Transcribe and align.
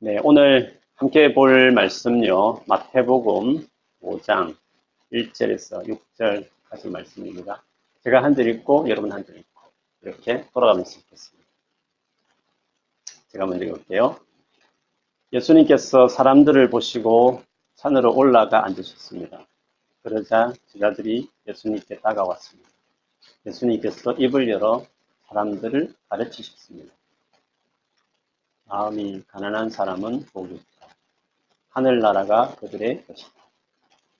네, 0.00 0.18
오늘 0.22 0.78
함께 0.94 1.34
볼 1.34 1.72
말씀요. 1.72 2.62
마태복음 2.68 3.66
5장 4.02 4.56
1절에서 5.12 5.86
6절까지 5.88 6.90
말씀입니다. 6.90 7.64
제가 8.04 8.22
한 8.22 8.34
절 8.34 8.46
읽고 8.48 8.88
여러분 8.90 9.10
한 9.12 9.24
절 9.24 9.36
읽고 9.38 9.60
이렇게 10.02 10.44
돌아가면서 10.52 11.00
읽겠습니다. 11.00 11.48
제가 13.28 13.46
먼저 13.46 13.64
읽을게요. 13.64 14.20
예수님께서 15.32 16.08
사람들을 16.08 16.70
보시고 16.70 17.42
산으로 17.74 18.14
올라가 18.16 18.64
앉으셨습니다. 18.66 19.46
그러자 20.02 20.52
제자들이 20.68 21.28
예수님께 21.48 22.00
다가왔습니다. 22.00 22.70
예수님께서 23.46 24.12
입을 24.14 24.48
열어 24.48 24.86
사람들을 25.28 25.94
가르치셨습니다. 26.08 26.94
마음이 28.68 29.22
가난한 29.28 29.70
사람은 29.70 30.26
복이 30.26 30.54
있다. 30.54 30.94
하늘나라가 31.70 32.54
그들의 32.56 33.06
것이다. 33.06 33.32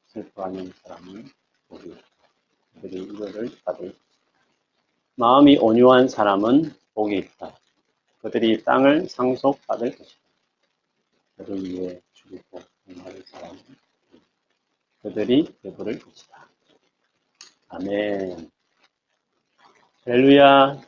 슬퍼하는 0.07 0.73
사람은 0.83 1.29
복이 1.69 1.91
있다. 1.91 2.02
그들이 2.74 3.02
이거를 3.02 3.51
받을 3.62 3.95
마음이 5.16 5.59
온유한 5.59 6.09
사람은 6.09 6.74
복이 6.95 7.19
있다. 7.19 7.55
그들이 8.23 8.65
땅을 8.65 9.11
상속받을 9.11 9.97
것이다. 9.98 10.21
그를 11.37 11.62
위해 11.62 12.01
죽이고 12.15 12.60
행하는 12.88 13.23
사람은 13.27 13.59
그들이 15.02 15.55
배부를 15.62 15.99
것이다. 15.99 16.49
아멘. 17.69 18.51
할렐루야. 20.07 20.80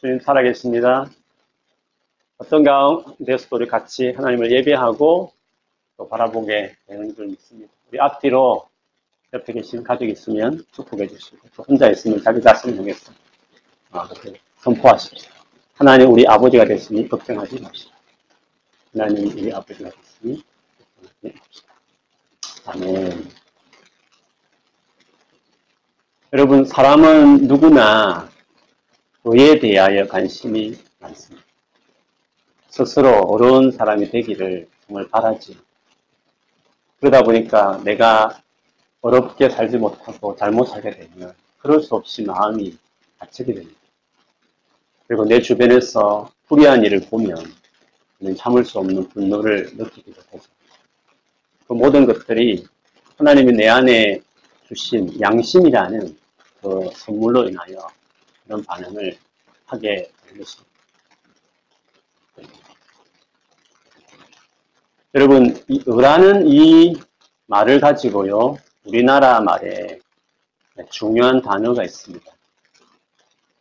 주님 0.00 0.20
살아계십니다. 0.20 1.10
어떤 2.42 2.64
가운데서도 2.64 3.68
같이 3.68 4.10
하나님을 4.10 4.50
예배하고 4.50 5.32
또 5.96 6.08
바라보게 6.08 6.74
되는 6.88 7.14
줄 7.14 7.28
믿습니다. 7.28 7.72
우리 7.88 8.00
앞뒤로 8.00 8.66
옆에 9.32 9.52
계신 9.52 9.84
가족이 9.84 10.10
있으면 10.10 10.64
축복해 10.72 11.06
주시고 11.06 11.38
또 11.54 11.62
혼자 11.62 11.88
있으면 11.88 12.20
자기 12.20 12.42
자신을 12.42 12.78
그렇게 13.92 14.40
선포하십시오. 14.56 15.30
하나님 15.74 16.10
우리 16.10 16.26
아버지가 16.26 16.64
됐으니 16.64 17.08
걱정하지 17.08 17.60
맙시다. 17.60 17.96
하나님 18.92 19.28
우리 19.28 19.52
아버지가 19.52 19.90
됐으니 19.90 20.42
걱정하지 21.22 21.38
맙시다. 21.38 21.74
아멘. 22.66 23.28
여러분 26.32 26.64
사람은 26.64 27.46
누구나 27.46 28.28
의에 29.22 29.60
대하여 29.60 30.08
관심이 30.08 30.76
많습니다. 30.98 31.51
스스로 32.72 33.10
어려운 33.10 33.70
사람이 33.70 34.08
되기를 34.08 34.66
정말 34.86 35.06
바라지. 35.10 35.58
그러다 37.00 37.22
보니까 37.22 37.82
내가 37.84 38.40
어렵게 39.02 39.50
살지 39.50 39.76
못하고 39.76 40.34
잘못 40.36 40.64
살게 40.64 40.90
되면 40.90 41.34
그럴 41.58 41.82
수 41.82 41.94
없이 41.94 42.22
마음이 42.22 42.78
다치게 43.18 43.52
됩니다. 43.52 43.78
그리고 45.06 45.26
내 45.26 45.42
주변에서 45.42 46.32
불의한 46.48 46.82
일을 46.82 47.00
보면 47.10 47.36
참을 48.38 48.64
수 48.64 48.78
없는 48.78 49.06
분노를 49.10 49.72
느끼기도 49.76 50.22
하죠. 50.32 50.48
그 51.68 51.74
모든 51.74 52.06
것들이 52.06 52.64
하나님이 53.18 53.52
내 53.52 53.68
안에 53.68 54.22
주신 54.66 55.20
양심이라는 55.20 56.16
그 56.62 56.90
선물로 56.94 57.50
인하여 57.50 57.86
그런 58.46 58.64
반응을 58.64 59.18
하게 59.66 60.10
된 60.26 60.38
것입니다. 60.38 60.71
여러분, 65.14 65.54
이 65.68 65.82
의라는 65.84 66.48
이 66.48 66.96
말을 67.46 67.80
가지고요, 67.80 68.56
우리나라 68.86 69.42
말에 69.42 69.98
중요한 70.88 71.42
단어가 71.42 71.84
있습니다. 71.84 72.24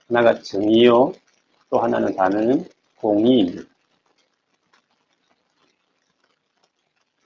하나가 0.07 0.41
정의요, 0.41 1.11
또 1.69 1.79
하나는 1.79 2.15
단어는 2.15 2.69
공의입니다. 2.95 3.63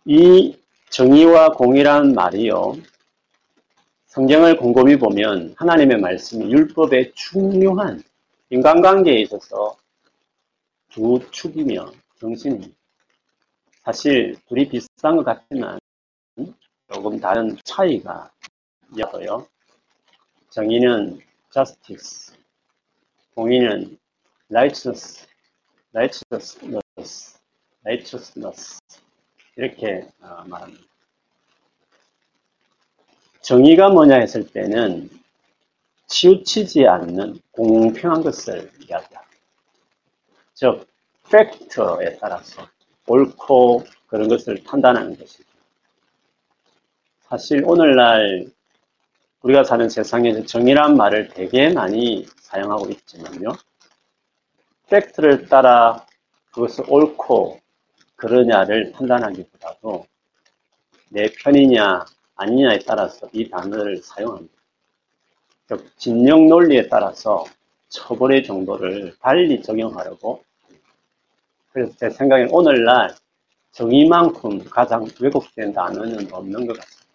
이 0.06 0.58
정의와 0.90 1.50
공의란 1.50 2.16
말이요, 2.16 2.78
성경을 4.08 4.58
곰곰이 4.58 4.98
보면 4.98 5.54
하나님의 5.56 6.00
말씀이 6.00 6.52
율법의 6.52 7.12
중요한 7.14 8.02
인간관계에 8.50 9.22
있어서 9.22 9.78
두 10.90 11.20
축이며 11.30 11.92
정신입니다. 12.20 12.75
사실 13.86 14.36
둘이 14.48 14.68
비슷한 14.68 15.16
것 15.16 15.24
같지만 15.24 15.78
조금 16.92 17.20
다른 17.20 17.56
차이가 17.64 18.32
있어요. 18.98 19.48
정의는 20.50 21.20
justice, 21.54 22.36
공의는 23.36 24.00
righteousness, 24.50 25.28
righteousness, 25.94 27.40
righteousness 27.84 28.82
이렇게 29.56 30.08
어, 30.20 30.44
말합니다. 30.48 30.84
정의가 33.42 33.90
뭐냐 33.90 34.16
했을 34.16 34.48
때는 34.48 35.12
치우치지 36.08 36.88
않는 36.88 37.40
공평한 37.52 38.24
것을 38.24 38.72
이야기합니다. 38.80 39.26
즉, 40.56 40.88
팩트에 41.30 42.18
따라서 42.20 42.68
옳고 43.08 43.84
그런 44.08 44.28
것을 44.28 44.62
판단하는 44.66 45.18
것이죠. 45.18 45.44
사실 47.28 47.64
오늘날 47.66 48.48
우리가 49.42 49.64
사는 49.64 49.90
세상에서 49.90 50.46
정의란 50.46 50.96
말을 50.96 51.30
되게 51.30 51.70
많이 51.70 52.26
사용하고 52.38 52.90
있지만요. 52.90 53.50
팩트를 54.90 55.48
따라 55.48 56.06
그것을 56.52 56.86
옳고 56.88 57.60
그러냐를 58.16 58.92
판단하기보다도 58.94 60.06
내 61.10 61.30
편이냐 61.32 62.06
아니냐에 62.36 62.80
따라서 62.86 63.28
이 63.34 63.50
단어를 63.50 63.98
사용합니다. 63.98 64.54
즉 65.68 65.98
진영 65.98 66.48
논리에 66.48 66.88
따라서 66.88 67.44
처벌의 67.90 68.44
정도를 68.44 69.16
달리 69.20 69.62
적용하려고 69.62 70.45
그래서 71.76 71.94
제 71.98 72.10
생각엔 72.10 72.48
오늘날 72.52 73.14
정의만큼 73.72 74.64
가장 74.70 75.06
왜곡된 75.20 75.74
단어는 75.74 76.32
없는 76.32 76.68
것 76.68 76.78
같습니다. 76.78 77.06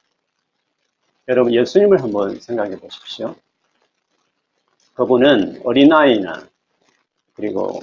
여러분 1.29 1.55
예수님을 1.55 2.03
한번 2.03 2.39
생각해 2.39 2.77
보십시오. 2.77 3.35
그분은 4.93 5.63
어린아이나 5.65 6.47
그리고 7.33 7.81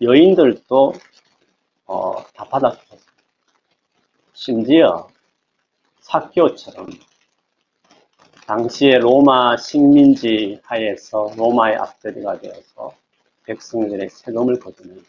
여인들도 0.00 0.94
어, 1.84 2.24
다 2.32 2.44
받아주셨습니다. 2.44 3.12
심지어 4.32 5.06
사교처럼 6.00 6.88
당시에 8.46 8.96
로마 8.96 9.58
식민지 9.58 10.58
하에서 10.62 11.30
로마의 11.36 11.76
앞자리가 11.76 12.38
되어서 12.38 12.94
백성들의 13.44 14.08
세금을 14.08 14.58
거두는 14.58 15.04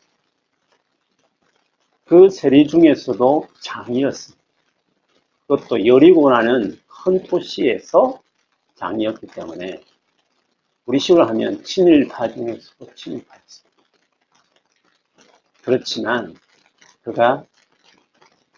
그 2.06 2.30
세리 2.30 2.68
중에서도 2.68 3.48
장이었습니다. 3.62 4.44
그것도 5.48 5.88
여리고라는 5.88 6.80
큰 6.88 7.24
도시에서 7.24 8.22
장이었기 8.76 9.28
때문에 9.28 9.84
우리 10.86 11.00
식으로 11.00 11.26
하면 11.28 11.64
친일파 11.64 12.30
중에서도 12.30 12.94
친일파였습니다. 12.94 13.76
그렇지만 15.64 16.36
그가 17.04 17.44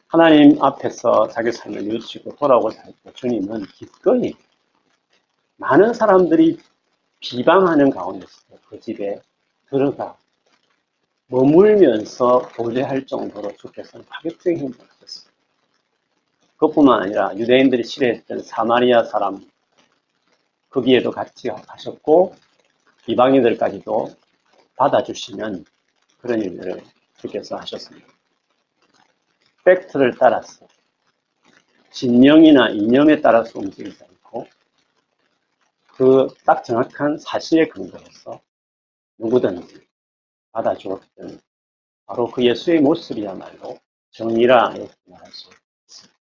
하나님 0.08 0.62
앞에서 0.62 1.30
자기 1.30 1.54
삶을 1.54 1.86
뉘우치고 1.86 2.36
돌아오고 2.36 2.72
살때 2.72 3.14
주님은 3.14 3.66
기꺼이 3.68 4.34
많은 5.56 5.94
사람들이 5.94 6.60
비방하는 7.22 7.92
가운데서 7.92 8.42
그 8.70 8.80
집에 8.82 9.22
들어가 9.70 10.18
머물면서 11.28 12.50
교제할 12.50 13.06
정도로 13.06 13.56
주께서는 13.58 14.06
파격적인 14.08 14.60
힘을 14.60 14.74
주셨습니다. 14.74 15.38
그것뿐만 16.58 17.04
아니라 17.04 17.36
유대인들이 17.36 17.84
싫어했던 17.84 18.44
사마리아 18.44 19.04
사람 19.04 19.46
거기에도 20.70 21.12
같이 21.12 21.50
하셨고 21.50 22.36
이방인들까지도 23.08 24.16
받아주시는 24.78 25.66
그런 26.20 26.42
일들을 26.42 26.82
주께서 27.18 27.58
하셨습니다. 27.58 28.08
팩트를 29.66 30.16
따라서 30.20 30.68
진영이나 31.92 32.70
이념에 32.70 33.22
따라서 33.22 33.60
움직이지 33.60 34.04
않고 34.04 34.48
그 35.98 36.28
딱 36.46 36.64
정확한 36.64 37.18
사실에 37.18 37.68
근거해서 37.68 38.42
누구든지 39.18 39.87
받아주었던 40.58 41.40
바로 42.06 42.32
그 42.32 42.44
예수의 42.44 42.82
모습이야말로 42.82 43.80
정의라 44.12 44.74
이렇게 44.76 44.94
말할 45.06 45.32
수 45.32 45.50
있습니다. 45.88 46.18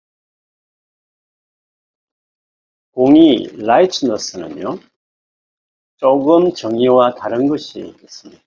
공의 2.92 3.48
라이츠너스는요 3.58 4.80
조금 5.98 6.54
정의와 6.54 7.16
다른 7.16 7.48
것이 7.48 7.96
있습니다. 8.02 8.42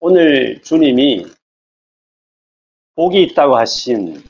오늘 0.00 0.62
주님이 0.62 1.26
복이 2.94 3.22
있다고 3.24 3.56
하신 3.56 4.22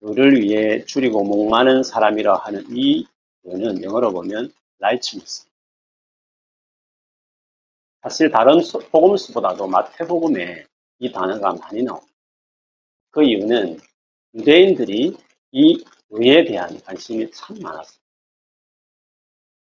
그를 0.00 0.40
위해 0.40 0.84
줄이고 0.84 1.22
목마는 1.22 1.84
사람이라 1.84 2.36
하는 2.36 2.64
이 2.70 3.06
표현은 3.42 3.84
영어로 3.84 4.12
보면 4.12 4.52
righteousness. 4.80 5.51
사실 8.02 8.30
다른 8.30 8.60
복음수보다도 8.90 9.68
마태복음에 9.68 10.66
이 10.98 11.12
단어가 11.12 11.52
많이 11.54 11.82
나옵니다. 11.84 12.12
그 13.10 13.22
이유는 13.22 13.78
유대인들이 14.34 15.16
이 15.52 15.84
의에 16.10 16.44
대한 16.44 16.80
관심이 16.80 17.30
참 17.30 17.58
많았습니다. 17.60 18.02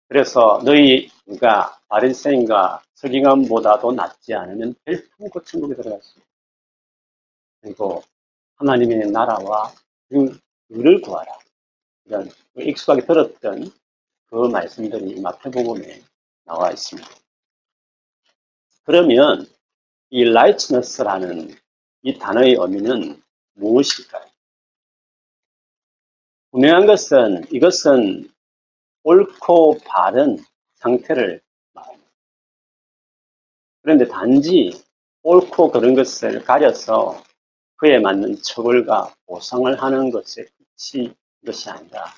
그래서 0.09 0.61
너희가 0.65 1.81
바리새인과 1.89 2.83
서기관보다도 2.95 3.93
낫지 3.93 4.35
않으면 4.35 4.75
별풍고 4.85 5.43
천국에 5.43 5.75
들어갈 5.75 6.01
수 6.03 6.19
있다. 6.19 6.27
그리고 7.63 8.03
하나님의 8.57 9.11
나라와 9.11 9.73
그 10.09 10.39
의를 10.69 11.01
구하라. 11.01 11.33
이런 12.05 12.29
익숙하게 12.57 13.07
들었던 13.07 13.73
그 14.27 14.35
말씀들이 14.49 15.21
마태복음에 15.21 16.03
나와 16.45 16.71
있습니다. 16.71 17.09
그러면 18.85 19.47
이 20.11 20.25
righteousness라는 20.29 21.55
이 22.03 22.19
단어의 22.19 22.57
의미는 22.59 23.23
무엇일까요? 23.55 24.29
분명한 26.51 26.87
것은 26.87 27.45
이것은 27.53 28.29
옳고 29.05 29.79
바른 29.85 30.39
상태를 30.75 31.41
말합니다. 31.73 32.11
그런데 33.83 34.09
단지 34.09 34.83
옳고 35.23 35.71
그런 35.71 35.95
것을 35.95 36.43
가려서 36.45 37.23
그에 37.77 37.99
맞는 37.99 38.43
처벌과 38.43 39.15
보상을 39.27 39.81
하는 39.81 40.11
것에 40.11 40.45
끝이 40.45 41.15
것이 41.47 41.71
아니라 41.71 42.13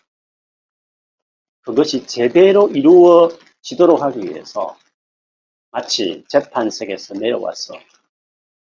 그것이 1.60 2.06
제대로 2.06 2.68
이루어지도록 2.68 4.02
하기 4.02 4.20
위해서 4.20 4.76
마치 5.72 6.22
재판석에서 6.28 7.14
내려와서 7.14 7.74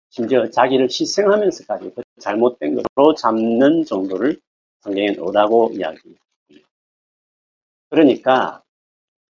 심지어 0.09 0.49
자기를 0.49 0.85
희생하면서까지 0.85 1.91
그 1.93 2.03
잘못된 2.21 2.75
것으로 2.75 3.15
잡는 3.15 3.83
정도를 3.83 4.39
성경에 4.79 5.17
오라고 5.17 5.71
이야기합니다. 5.73 6.21
그러니까 7.89 8.63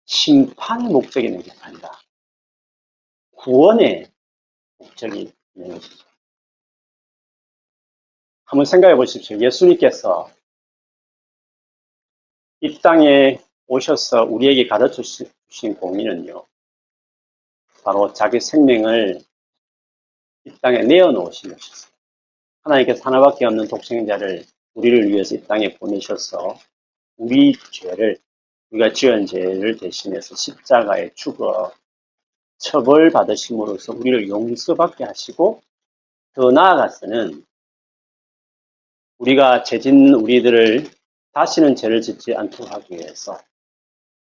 심판의 0.06 0.92
목적이 0.92 1.28
있는 1.28 1.42
게 1.42 1.52
아니라 1.62 1.92
구원의 3.38 4.12
목적이 4.78 5.32
있는 5.56 5.76
것이죠. 5.76 6.06
한번 8.44 8.66
생각해 8.66 8.96
보십시오. 8.98 9.40
예수님께서 9.40 10.30
이 12.60 12.80
땅에 12.82 13.42
오셔서 13.68 14.26
우리에게 14.26 14.68
가르쳐 14.68 15.02
주신 15.02 15.74
공의는요. 15.76 16.51
바로 17.84 18.14
자기 18.14 18.40
생명을 18.40 19.22
이 20.46 20.52
땅에 20.62 20.80
내어놓으신 20.84 21.52
것이었어요. 21.52 21.92
하나님께서 22.64 23.04
하나밖에 23.04 23.46
없는 23.46 23.68
독생자를 23.68 24.46
우리를 24.74 25.10
위해서 25.10 25.36
이 25.36 25.44
땅에 25.44 25.74
보내셔서 25.76 26.58
우리 27.18 27.54
죄를 27.72 28.18
우리가 28.72 28.94
지은 28.94 29.26
죄를 29.26 29.78
대신해서 29.78 30.36
십자가에 30.36 31.12
죽어 31.14 31.74
처벌받으심으로써 32.58 33.94
우리를 33.94 34.30
용서받게 34.30 35.04
하시고 35.04 35.62
더 36.34 36.52
나아가서는 36.52 37.46
우리가 39.18 39.64
죄짓는 39.64 40.16
우리들을 40.16 40.90
다시는 41.34 41.76
죄를 41.76 42.02
짓지 42.02 42.34
않도록 42.36 42.72
하기 42.72 42.96
위해서 42.96 43.40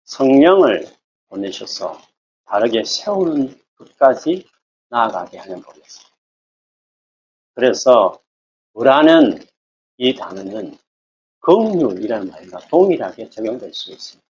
성령을 0.05 0.87
보내셔서 1.29 2.01
바르게 2.47 2.85
세우는 2.85 3.61
끝까지 3.75 4.49
나아가게 4.89 5.39
하는 5.39 5.61
법이었습니다. 5.61 6.17
그래서 7.55 8.21
의라는 8.75 9.45
이 9.99 10.15
단어는 10.15 10.79
긍휼이라는 11.41 12.29
말과 12.29 12.59
동일하게 12.69 13.31
적용될 13.31 13.73
수 13.73 13.93
있습니다. 13.93 14.27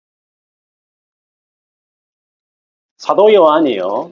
사도 2.98 3.32
요한이요, 3.32 4.10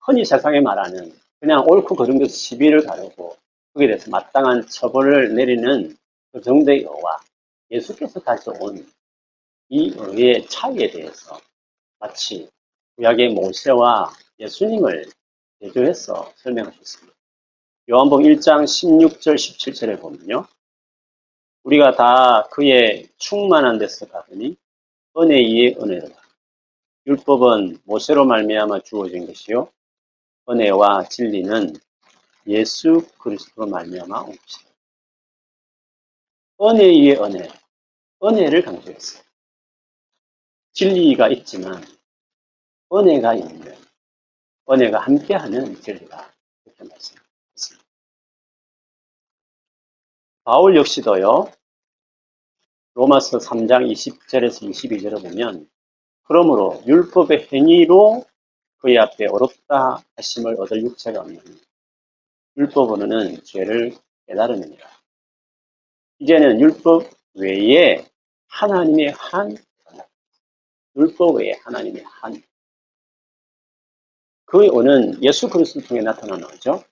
흔히 0.00 0.24
세상에 0.24 0.60
말하는 0.60 1.16
그냥 1.40 1.64
옳고 1.66 1.94
것 1.94 2.06
시비를 2.28 2.84
가르고 2.84 3.36
거기에 3.72 3.88
대해서 3.88 4.10
마땅한 4.10 4.68
처벌을 4.68 5.34
내리는 5.34 5.96
그 6.32 6.40
정도의 6.40 6.80
의와 6.80 7.20
예수께서 7.70 8.20
가져온 8.20 8.86
이 9.68 9.94
의의 9.96 10.46
차이에 10.48 10.90
대해서 10.90 11.40
마치 11.98 12.48
구약의 12.98 13.28
모세와 13.28 14.12
예수님을 14.40 15.06
대조해서 15.60 16.32
설명하셨습니다. 16.34 17.16
요한복음 17.88 18.24
1장 18.24 18.64
16절 18.64 19.36
17절에 19.36 20.00
보면요. 20.00 20.44
우리가 21.62 21.94
다 21.94 22.48
그의 22.50 23.08
충만한 23.16 23.78
데서 23.78 24.04
가더니 24.08 24.56
은혜 25.16 25.36
위에 25.36 25.76
은혜를 25.80 26.12
율법은 27.06 27.82
모세로 27.84 28.24
말미암아 28.24 28.80
주어진 28.80 29.26
것이요 29.26 29.70
은혜와 30.50 31.04
진리는 31.04 31.74
예수 32.48 33.06
그리스도로 33.20 33.68
말미암아 33.68 34.22
온 34.22 34.36
것이다. 34.36 34.70
은혜 36.62 36.84
위에 36.84 37.16
은혜, 37.16 37.48
은혜를 38.24 38.62
강조했어요. 38.62 39.22
진리가 40.72 41.28
있지만 41.28 41.97
은혜가 42.92 43.34
있는, 43.34 43.76
은혜가 44.70 45.00
함께하는 45.00 45.80
진리가 45.80 46.32
이렇게 46.64 46.84
말씀했습니다. 46.84 47.86
바울 50.44 50.76
역시도요, 50.76 51.50
로마서 52.94 53.38
3장 53.38 53.90
20절에서 53.92 54.68
22절을 54.70 55.22
보면, 55.22 55.68
그러므로 56.22 56.82
율법의 56.86 57.48
행위로 57.52 58.24
그의 58.78 58.98
앞에 58.98 59.26
어렵다 59.26 60.02
하심을 60.16 60.60
얻을 60.60 60.82
육체가 60.82 61.20
없는 61.20 61.42
율법으로는 62.56 63.44
죄를 63.44 63.96
깨달음이니라. 64.26 64.88
이제는 66.20 66.60
율법 66.60 67.08
외에 67.34 68.04
하나님의 68.46 69.12
한 69.12 69.56
율법 70.96 71.36
외에 71.36 71.52
하나님의 71.64 72.02
한 72.04 72.42
그의 74.48 74.70
오는 74.70 75.22
예수 75.22 75.50
그리스도 75.50 75.86
통해 75.86 76.00
나타나는 76.00 76.48
거죠. 76.48 76.82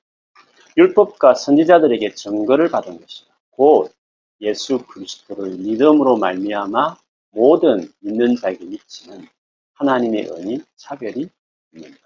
율법과 0.77 1.35
선지자들에게 1.35 2.15
증거를 2.15 2.69
받은 2.69 3.01
것이다. 3.01 3.35
곧 3.51 3.95
예수 4.43 4.85
그리스도를 4.87 5.57
믿음으로 5.57 6.19
말미암아 6.19 6.99
모든 7.31 7.91
믿는 8.01 8.37
자에게 8.37 8.63
미치는 8.67 9.27
하나님의 9.73 10.29
은이 10.33 10.65
차별이 10.77 11.31
있는다. 11.73 11.99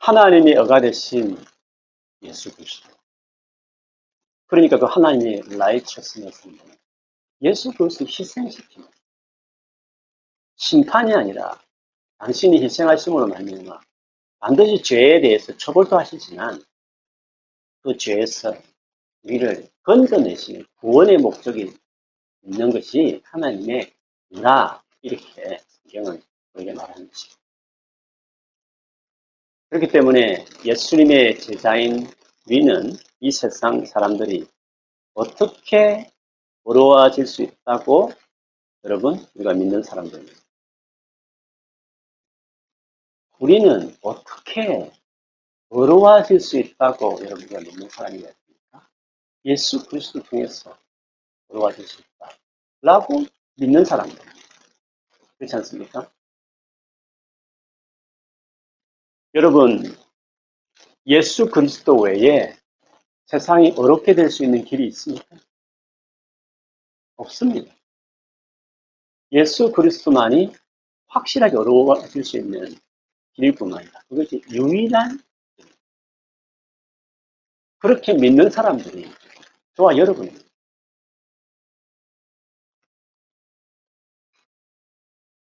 하나님의 0.00 0.56
어가 0.58 0.82
되신 0.82 1.38
예수 2.22 2.54
그리스도. 2.54 2.90
그러니까 4.48 4.78
그 4.78 4.84
하나님의 4.84 5.44
라이처스너스는 5.56 6.58
예수 7.40 7.72
그리스도 7.72 8.04
희생시키는 8.04 8.86
심판이 10.56 11.14
아니라 11.14 11.58
당신이 12.18 12.62
희생하심으로 12.62 13.28
말미암아 13.28 13.80
반드시 14.38 14.82
죄에 14.82 15.20
대해서 15.20 15.56
처벌도 15.56 15.98
하시지만 15.98 16.62
그 17.82 17.96
죄에서 17.96 18.54
우리를 19.22 19.68
건져내시는 19.82 20.64
구원의 20.76 21.18
목적이 21.18 21.72
있는 22.42 22.70
것이 22.70 23.20
하나님의 23.24 23.92
나 24.30 24.82
이렇게 25.02 25.58
성경은 25.68 26.22
우리에게 26.54 26.72
말하는 26.72 27.08
것입니다. 27.08 27.40
그렇기 29.68 29.88
때문에 29.88 30.44
예수님의 30.64 31.40
제자인 31.40 32.06
우리는 32.46 32.92
이 33.20 33.30
세상 33.32 33.84
사람들이 33.84 34.46
어떻게 35.14 36.10
어려워질 36.62 37.26
수 37.26 37.42
있다고 37.42 38.12
여러분 38.84 39.24
우리가 39.34 39.54
믿는 39.54 39.82
사람들입니다. 39.82 40.45
우리는 43.38 43.94
어떻게 44.02 44.90
어려워질 45.68 46.40
수 46.40 46.58
있다고 46.58 47.18
여러분과 47.24 47.60
믿는 47.60 47.88
사람이 47.88 48.16
있습니까? 48.18 48.88
예수 49.44 49.86
그리스도 49.86 50.22
통해서 50.22 50.78
어려워질 51.48 51.86
수 51.86 52.00
있다. 52.00 52.30
라고 52.82 53.24
믿는 53.56 53.84
사람들. 53.84 54.18
그렇지 55.38 55.56
않습니까? 55.56 56.10
여러분, 59.34 59.82
예수 61.06 61.50
그리스도 61.50 62.00
외에 62.00 62.56
세상이 63.26 63.74
어렵게 63.76 64.14
될 64.14 64.30
수 64.30 64.44
있는 64.44 64.64
길이 64.64 64.86
있습니까? 64.88 65.36
없습니다. 67.16 67.74
예수 69.32 69.72
그리스도만이 69.72 70.52
확실하게 71.08 71.56
어려워질 71.56 72.24
수 72.24 72.38
있는 72.38 72.76
길일 73.36 73.54
뿐만 73.54 73.80
아니라 73.80 74.00
그것이 74.08 74.42
유일한 74.50 75.20
그렇게 77.78 78.14
믿는 78.14 78.50
사람들이 78.50 79.10
저와 79.74 79.96
여러분입니다. 79.96 80.44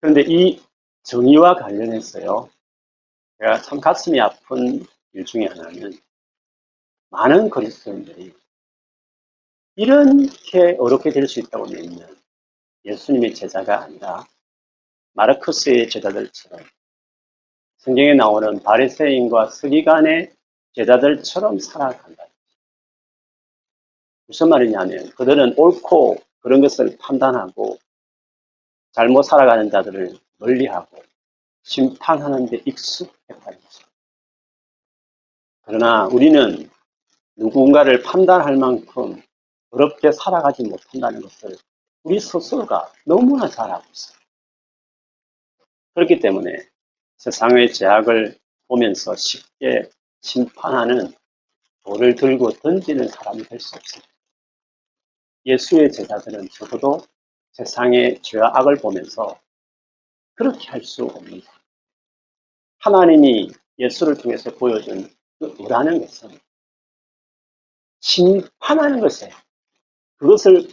그런데 0.01 0.21
이 0.27 0.61
정의와 1.03 1.55
관련해서요, 1.55 2.49
제가 3.39 3.61
참 3.61 3.79
가슴이 3.79 4.19
아픈 4.19 4.85
일 5.13 5.25
중에 5.25 5.45
하나는 5.47 5.93
많은 7.09 7.49
그리스도인들이 7.49 8.33
이렇게 9.75 10.75
어렵게 10.79 11.11
될 11.11 11.27
수 11.27 11.39
있다고 11.39 11.65
믿는 11.65 12.15
예수님의 12.85 13.33
제자가 13.33 13.81
아니라 13.83 14.25
마르크스의 15.13 15.89
제자들처럼 15.89 16.65
성경에 17.85 18.15
나오는 18.15 18.63
바리새인과 18.63 19.51
서기관의 19.51 20.33
제자들처럼 20.73 21.59
살아간다. 21.59 22.25
무슨 24.25 24.49
말이냐면 24.49 25.11
그들은 25.11 25.53
옳고 25.55 26.17
그런 26.39 26.61
것을 26.61 26.97
판단하고 26.99 27.77
잘못 28.91 29.21
살아가는 29.21 29.69
자들을 29.69 30.17
멀리하고 30.37 30.97
심판하는 31.61 32.47
데 32.47 32.57
익숙했다는 32.65 33.59
거죠. 33.61 33.87
그러나 35.61 36.07
우리는 36.07 36.67
누군가를 37.35 38.01
판단할 38.01 38.57
만큼 38.57 39.21
어렵게 39.69 40.11
살아가지 40.11 40.63
못한다는 40.63 41.21
것을 41.21 41.55
우리 42.01 42.19
스스로가 42.19 42.91
너무나 43.05 43.47
잘 43.47 43.69
알고 43.69 43.85
있어요. 43.93 44.17
그렇기 45.93 46.19
때문에 46.19 46.67
세상의 47.25 47.74
제약을 47.74 48.38
보면서 48.67 49.15
쉽게 49.15 49.89
심판하는 50.22 51.12
돌을 51.84 52.13
들고 52.13 52.51
던지는 52.51 53.08
사람이 53.08 53.41
될 53.46 53.60
수 53.60 53.75
없습니다. 53.75 54.13
예수의 55.48 55.91
제자들은 55.91 56.50
적어도 56.50 57.01
세상의 57.53 58.22
죄와 58.22 58.51
악을 58.53 58.75
보면서 58.75 59.41
그렇게 60.36 60.67
할 60.70 60.84
수 60.84 61.05
없습니다. 61.05 61.51
하나님이 62.77 63.50
예수를 63.79 64.17
통해서 64.17 64.51
보여준 64.53 65.10
그 65.39 65.55
의라는 65.58 66.01
것은 66.01 66.29
심판하는 68.01 69.00
것이에요. 69.00 69.34
그것을 70.17 70.67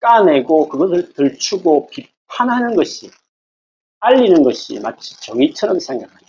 까내고 0.00 0.68
그것을 0.70 1.12
들추고 1.12 1.86
비판하는 1.86 2.74
것이 2.74 3.12
알리는 4.00 4.42
것이 4.42 4.78
마치 4.80 5.18
정의처럼 5.20 5.78
생각하는 5.80 6.24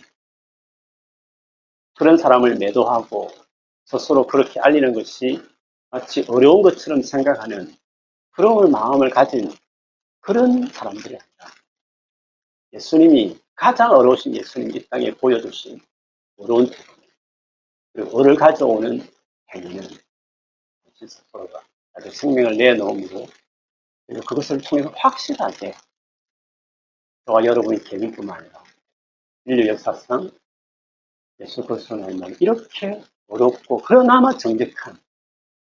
그런 1.94 2.16
사람을 2.16 2.56
매도하고 2.56 3.30
스스로 3.84 4.26
그렇게 4.26 4.60
알리는 4.60 4.92
것이 4.92 5.42
마치 5.90 6.24
어려운 6.28 6.62
것처럼 6.62 7.02
생각하는 7.02 7.74
그런 8.30 8.70
마음을 8.70 9.10
가진 9.10 9.52
그런 10.20 10.66
사람들이 10.68 11.16
아니라 11.16 11.54
예수님이 12.72 13.38
가장 13.54 13.92
어려우신 13.92 14.34
예수님 14.34 14.76
이 14.76 14.86
땅에 14.88 15.10
보여주신 15.12 15.80
어려운 16.36 16.68
태도 16.68 16.92
그리고 17.92 18.20
을을 18.20 18.36
가져오는 18.36 19.00
행위는 19.54 19.88
스스로가 20.94 21.64
생명을 22.12 22.56
내놓음으로 22.58 23.26
그것을 24.26 24.60
통해서 24.60 24.92
확실하게 24.96 25.74
저와 27.26 27.44
여러분이 27.44 27.82
개인뿐만 27.82 28.38
아니라 28.40 28.62
인류 29.46 29.66
역사상 29.68 30.30
예수 31.40 31.66
그리스도는 31.66 32.36
이렇게 32.40 33.02
어렵고 33.26 33.78
그러나마 33.78 34.32
정직한 34.38 34.96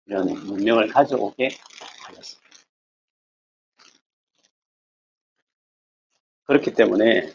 이런 0.05 0.27
문명을 0.27 0.89
가져오게 0.89 1.49
하였습니다. 2.05 2.49
그렇기 6.43 6.73
때문에 6.73 7.33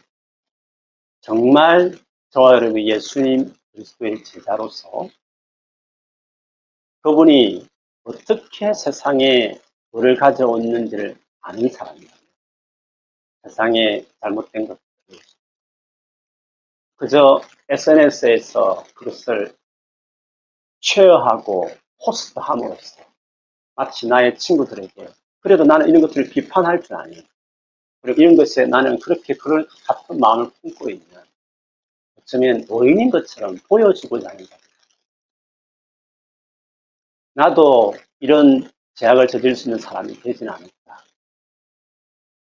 정말 1.23 1.99
저와 2.29 2.57
여러분이 2.57 2.87
예수님 2.87 3.55
그리스도의 3.73 4.23
제자로서 4.25 5.09
그분이 7.01 7.67
어떻게 8.05 8.75
세상에 8.75 9.59
뭐를 9.91 10.17
가져왔는지를 10.17 11.19
아는 11.41 11.69
사람이에요. 11.71 12.18
세상에 13.43 14.05
잘못된 14.21 14.69
것들. 14.69 14.81
그저 16.97 17.41
SNS에서 17.69 18.85
그것을 18.95 19.55
쉐어하고 20.81 21.71
포스트함으로써 22.05 23.05
마치 23.75 24.07
나의 24.07 24.37
친구들에게 24.39 25.09
그래도 25.41 25.65
나는 25.65 25.89
이런 25.89 26.03
것들을 26.03 26.31
비판할 26.31 26.83
줄 26.83 26.97
아니. 26.97 27.25
그리고 28.01 28.23
이런 28.23 28.37
것에 28.37 28.67
나는 28.67 28.99
그렇게 28.99 29.35
그럴 29.35 29.67
같은 29.87 30.19
마음을 30.19 30.51
품고 30.61 30.91
있는 30.91 31.07
어쩌면 32.21 32.65
오인인 32.69 33.11
것처럼 33.11 33.57
보여주고자 33.69 34.29
하는 34.29 34.45
겁니다. 34.45 34.69
나도 37.35 37.95
이런 38.21 38.71
제약을 38.95 39.29
저질 39.29 39.55
수 39.55 39.69
있는 39.69 39.79
사람이 39.79 40.21
되지는 40.21 40.53
않을까. 40.53 41.05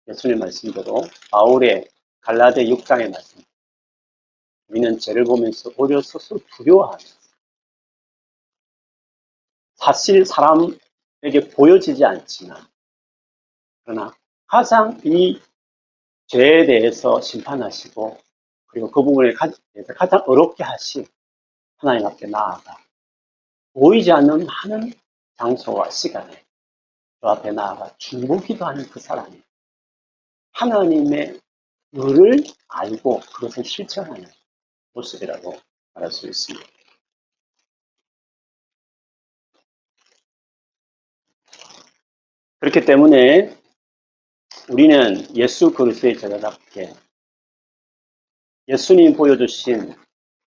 예수님 0.10 0.40
말씀대로 0.40 1.04
바울의 1.30 1.88
갈라데 2.22 2.66
6장의 2.66 3.12
말씀. 3.12 3.44
우리는 4.68 4.98
죄를 4.98 5.24
보면서 5.24 5.70
오히려 5.78 6.02
스스로 6.02 6.40
두려워하면서 6.56 7.20
사실 9.76 10.26
사람에게 10.26 11.50
보여지지 11.54 12.04
않지만 12.04 12.68
그러나 13.84 14.16
가장 14.48 15.00
이 15.04 15.40
죄에 16.28 16.66
대해서 16.66 17.22
심판하시고 17.22 18.18
그리고 18.68 18.92
그 18.92 19.04
부분에 19.04 19.34
대해서 19.74 19.94
가장 19.94 20.24
어렵게 20.26 20.64
하신 20.64 21.08
하나님 21.78 22.06
앞에 22.08 22.28
나아가 22.28 22.78
보이지 23.74 24.12
않는 24.12 24.46
많은 24.46 24.92
장소와 25.38 25.90
시간에 25.92 26.46
그 27.22 27.28
앞에 27.28 27.52
나아가 27.52 27.96
중보기도 27.98 28.66
하는 28.66 28.88
그 28.90 29.00
사람이 29.00 29.42
하나님의 30.60 31.40
의를 31.94 32.44
알고 32.68 33.20
그것을 33.20 33.64
실천하는 33.64 34.26
모습이라고 34.94 35.60
말할 35.94 36.12
수 36.12 36.28
있습니다. 36.28 36.68
그렇기 42.60 42.86
때문에 42.86 43.58
우리는 44.70 45.36
예수 45.36 45.72
그리스도의 45.72 46.18
제자답게 46.18 46.94
예수님 48.68 49.16
보여주신 49.16 49.96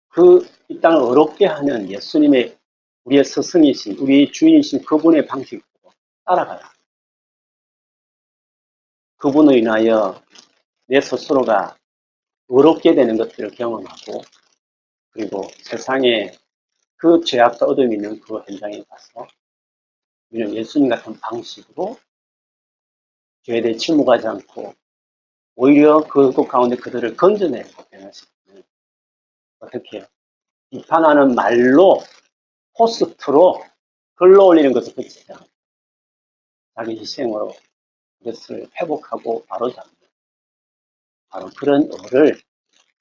그 0.08 0.58
이 0.70 0.80
땅을 0.80 1.00
어렵게 1.00 1.46
하는 1.46 1.90
예수님의 1.90 2.58
우리의 3.04 3.24
스승이신 3.24 3.98
우리의 3.98 4.30
주인이신 4.30 4.84
그분의 4.84 5.26
방식으로 5.26 5.62
따라가라. 6.26 6.70
그분을 9.18 9.58
인하여 9.58 10.22
내 10.86 11.00
스스로가 11.00 11.76
어렵게 12.48 12.94
되는 12.94 13.16
것들을 13.16 13.50
경험하고 13.50 14.22
그리고 15.10 15.48
세상에 15.62 16.32
그 16.96 17.20
죄악과 17.24 17.66
어둠이 17.66 17.96
있는 17.96 18.20
그 18.20 18.38
현장에 18.38 18.82
가서 18.84 19.26
우리는 20.30 20.54
예수님 20.54 20.88
같은 20.88 21.18
방식으로 21.18 21.98
죄에 23.42 23.60
대해 23.60 23.74
침묵하지 23.74 24.26
않고 24.28 24.74
오히려 25.56 26.06
그곳 26.06 26.46
가운데 26.46 26.76
그들을 26.76 27.16
건져내고 27.16 27.84
변화시키는 27.90 28.62
어떻게 29.58 30.06
비판하는 30.70 31.34
말로 31.34 32.00
포스트로 32.76 33.64
글로 34.14 34.46
올리는 34.46 34.72
것을 34.72 34.94
않고 34.94 35.46
자기 36.76 36.98
희생으로 36.98 37.52
이것을 38.20 38.68
회복하고 38.80 39.44
바로 39.46 39.70
잡는 39.70 39.94
바로 41.28 41.50
그런 41.56 41.88
의를 41.90 42.40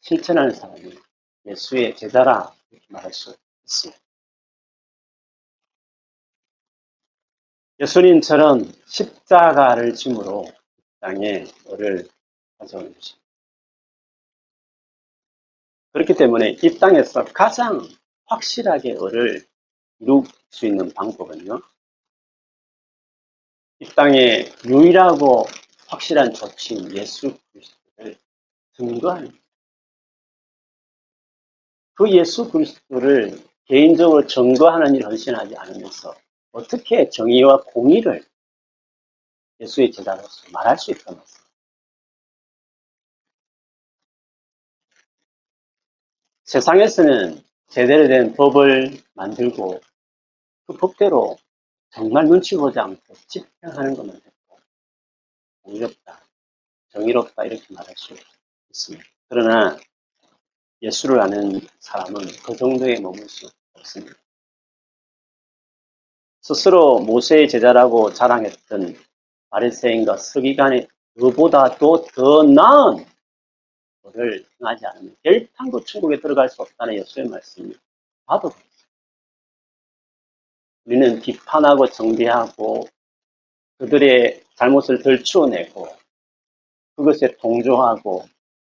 실천하는 0.02 0.52
사람이 0.52 0.98
예수의 1.46 1.96
제자라 1.96 2.54
이렇게 2.72 2.86
말할 2.90 3.14
수 3.14 3.36
있습니다. 3.64 4.02
예수님처럼 7.80 8.72
십자가를 8.88 9.94
짐으로 9.94 10.46
땅에 11.00 11.46
을을 11.70 12.08
가져오는 12.58 12.94
것입니다. 12.94 13.28
그렇기 15.94 16.14
때문에 16.16 16.58
이 16.62 16.80
땅에서 16.80 17.26
가장 17.26 17.88
확실하게 18.26 18.94
을을 18.94 19.46
이룰 20.00 20.24
수 20.50 20.66
있는 20.66 20.92
방법은요. 20.94 21.62
이 23.80 23.86
땅에 23.96 24.52
유일하고 24.66 25.46
확실한 25.88 26.34
조치인 26.34 26.96
예수 26.96 27.38
그리스도를 27.52 28.18
증거하는 28.74 29.32
그 31.94 32.12
예수 32.12 32.50
그리스도를 32.50 33.40
개인적으로 33.66 34.26
증거하는 34.26 34.96
일 34.96 35.06
헌신하지 35.06 35.56
않으면서 35.56 36.16
어떻게 36.52 37.10
정의와 37.10 37.64
공의를 37.64 38.26
예수의 39.60 39.92
제자로서 39.92 40.50
말할 40.52 40.78
수 40.78 40.92
있던 40.92 41.20
것입니다. 41.20 41.48
세상에서는 46.46 47.44
제대로 47.68 48.08
된 48.08 48.34
법을 48.34 49.04
만들고 49.14 49.82
그 50.66 50.78
법대로 50.78 51.38
정말 51.90 52.26
눈치 52.26 52.56
보지 52.56 52.80
않고 52.80 53.14
집행하는 53.28 53.96
것만 53.96 54.16
했고 54.16 54.60
공의롭다, 55.64 56.22
정의롭다 56.90 57.46
이렇게 57.46 57.74
말할 57.74 57.94
수 57.98 58.16
있습니다. 58.70 59.06
그러나 59.30 59.78
예수를 60.82 61.20
아는 61.20 61.60
사람은 61.80 62.22
그 62.46 62.56
정도에 62.56 63.00
머물 63.00 63.28
수 63.28 63.50
없습니다. 63.74 64.16
스스로 66.42 67.00
모세의 67.00 67.50
제자라고 67.50 68.14
자랑했던 68.14 68.96
바리새인과 69.50 70.18
서기관의 70.18 70.88
그보다도 71.20 72.06
더 72.14 72.44
나은 72.44 73.06
것을 74.04 74.46
행하지 74.62 74.86
않으면 74.86 75.16
결탄도 75.24 75.84
천국에 75.84 76.20
들어갈 76.20 76.48
수 76.48 76.62
없다는 76.62 76.96
예수의 76.96 77.28
말씀이 77.28 77.74
봐도 78.26 78.52
우리는 80.88 81.20
비판하고 81.20 81.86
정죄하고 81.88 82.88
그들의 83.78 84.42
잘못을 84.56 85.04
덜추어내고 85.04 85.86
그것에 86.96 87.36
동조하고 87.38 88.26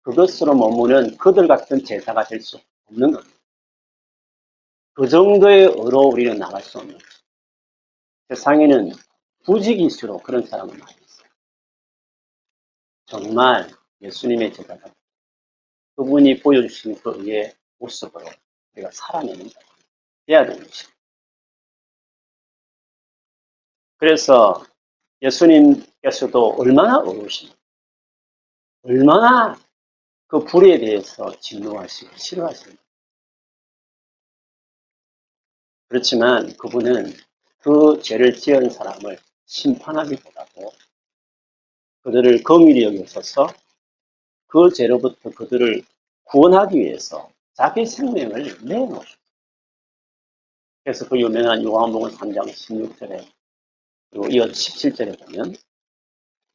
그것으로 0.02 0.54
머무는 0.54 1.16
그들 1.16 1.49
같은 1.49 1.83
제사가 1.83 2.25
될 2.25 2.40
수 2.40 2.61
없는 2.90 3.12
겁니다. 3.12 3.37
그 4.92 5.09
정도의 5.09 5.62
의로 5.64 6.09
우리는 6.12 6.38
나갈 6.38 6.62
수 6.62 6.78
없는 6.78 6.99
거죠. 6.99 7.07
세상에는 8.28 8.92
부직일수록 9.45 10.23
그런 10.23 10.45
사람은 10.45 10.78
많이 10.78 10.95
있어요. 11.02 11.28
정말 13.07 13.71
예수님의 14.02 14.52
제자가 14.52 14.92
그분이 15.97 16.40
보여주신 16.40 17.00
그 17.00 17.14
의의 17.16 17.54
모습으로 17.78 18.26
우리가 18.75 18.90
살아내는 18.92 19.49
돼야 20.26 20.45
되는 20.45 20.62
것입니다. 20.62 21.01
그래서 24.02 24.66
예수님께서도 25.23 26.56
얼마나 26.59 26.99
어려우십니까? 26.99 27.56
얼마나 28.82 29.56
그 30.26 30.40
불에 30.40 30.78
대해서 30.78 31.30
진노하시고 31.38 32.16
싫어하십니까? 32.16 32.82
그렇지만 35.87 36.56
그분은 36.56 37.12
그 37.59 38.02
죄를 38.02 38.35
지은 38.35 38.71
사람을 38.71 39.21
심판하기보다도 39.47 40.73
그들을 42.02 42.43
거밀히 42.43 42.82
여기서서 42.82 43.54
그 44.49 44.73
죄로부터 44.73 45.30
그들을 45.30 45.80
구원하기 46.25 46.76
위해서 46.76 47.30
자기 47.52 47.86
생명을 47.86 48.65
내놓으셨습니다. 48.65 49.23
그래서 50.82 51.08
그 51.08 51.21
유명한 51.21 51.62
요한복음 51.62 52.10
3장 52.10 52.49
16절에 52.49 53.42
그리고 54.13 54.29
이어서 54.29 54.53
17절에 54.53 55.19
보면 55.25 55.57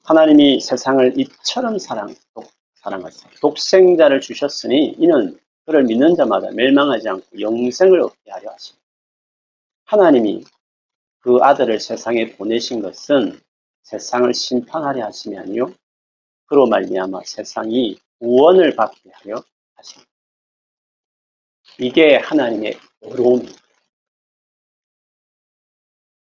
하나님이 0.03 0.61
세상을 0.61 1.19
이처럼 1.19 1.79
사랑, 1.79 2.15
사랑하사 2.75 3.29
독생자를 3.41 4.21
주셨으니 4.21 4.95
이는 4.99 5.37
그를 5.65 5.83
믿는 5.83 6.15
자마다 6.15 6.51
멸망하지 6.51 7.09
않고 7.09 7.41
영생을 7.41 7.99
얻게 8.01 8.31
하려 8.31 8.51
하십니다. 8.51 8.85
하나님이 9.85 10.45
그 11.19 11.39
아들을 11.41 11.79
세상에 11.79 12.27
보내신 12.37 12.81
것은 12.81 13.41
세상을 13.83 14.33
심판하려 14.33 15.05
하심이 15.05 15.37
아니요 15.37 15.73
그로 16.45 16.67
말미암아 16.67 17.21
세상이 17.25 17.97
구원을 18.19 18.75
받게 18.75 19.09
하려 19.11 19.43
하십니다. 19.75 20.09
이게 21.79 22.15
하나님의 22.17 22.79
어려움입니다. 23.01 23.66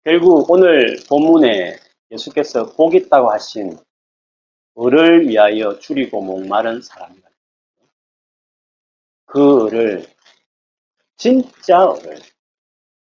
결국 0.04 0.50
오늘 0.50 0.98
본문에 1.08 1.78
예수께서 2.10 2.74
복 2.74 2.96
있다고 2.96 3.30
하신 3.30 3.78
을을 4.80 5.28
위하여 5.28 5.78
줄이고 5.78 6.22
목마른 6.22 6.82
사람이다. 6.82 7.30
그 9.26 9.68
을을 9.68 10.08
진짜 11.18 11.92
을을 11.92 12.20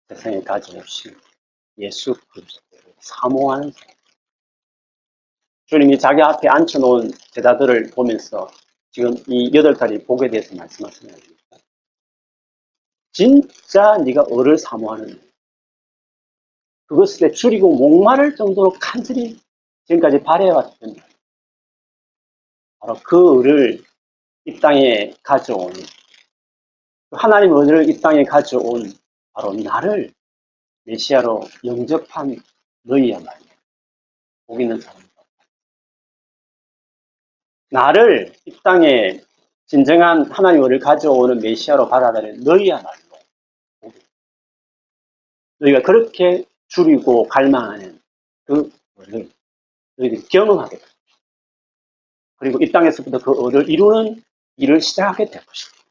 세상에 0.09 0.41
가져오신 0.41 1.15
예수 1.79 2.15
그리스도를 2.31 2.95
사모하는 3.01 3.73
사람. 3.73 3.95
주님이 5.67 5.99
자기 5.99 6.23
앞에 6.23 6.49
앉혀놓은 6.49 7.11
제자들을 7.33 7.91
보면서 7.91 8.49
지금 8.91 9.13
이 9.27 9.51
여덟 9.53 9.75
가지 9.75 9.99
복에 9.99 10.31
대해서 10.31 10.55
말씀하시는 10.55 11.13
겁니다. 11.13 11.59
진짜 13.13 13.99
네가 13.99 14.25
을을 14.33 14.57
사모하는 14.57 15.26
그것을 16.87 17.33
줄이고 17.33 17.75
목마를 17.75 18.37
정도로 18.37 18.75
간절히 18.81 19.39
지금까지 19.87 20.23
바래왔던 20.23 20.97
바로 22.79 22.95
그 23.03 23.41
을을 23.41 23.83
이 24.45 24.61
땅에 24.61 25.13
가져온 25.23 25.73
하나님 27.11 27.57
은혜를 27.57 27.89
이 27.89 28.01
땅에 28.01 28.23
가져온 28.25 28.93
바로 29.33 29.53
나를 29.53 30.13
메시아로 30.85 31.43
영접한 31.65 32.37
너희야말로 32.83 33.45
복 34.47 34.61
있는 34.61 34.81
사람이다. 34.81 35.07
나를 37.71 38.33
이 38.45 38.57
땅에 38.63 39.21
진정한 39.67 40.31
하나님 40.31 40.63
은혜를 40.63 40.79
가져오는 40.79 41.39
메시아로 41.41 41.89
받아들인 41.89 42.41
너희야말로 42.45 42.95
너희가 45.59 45.83
그렇게 45.83 46.45
줄이고 46.69 47.29
갈망하는 47.29 48.01
그 48.45 48.71
을을 48.99 49.31
너희들이 49.97 50.23
경험하게 50.29 50.79
됩니다. 50.79 50.97
그리고 52.37 52.59
이 52.63 52.71
땅에서부터 52.71 53.19
그 53.19 53.47
을을 53.47 53.69
이루는 53.69 54.23
일을 54.57 54.81
시작하게 54.81 55.31
될 55.31 55.45
것입니다. 55.45 55.85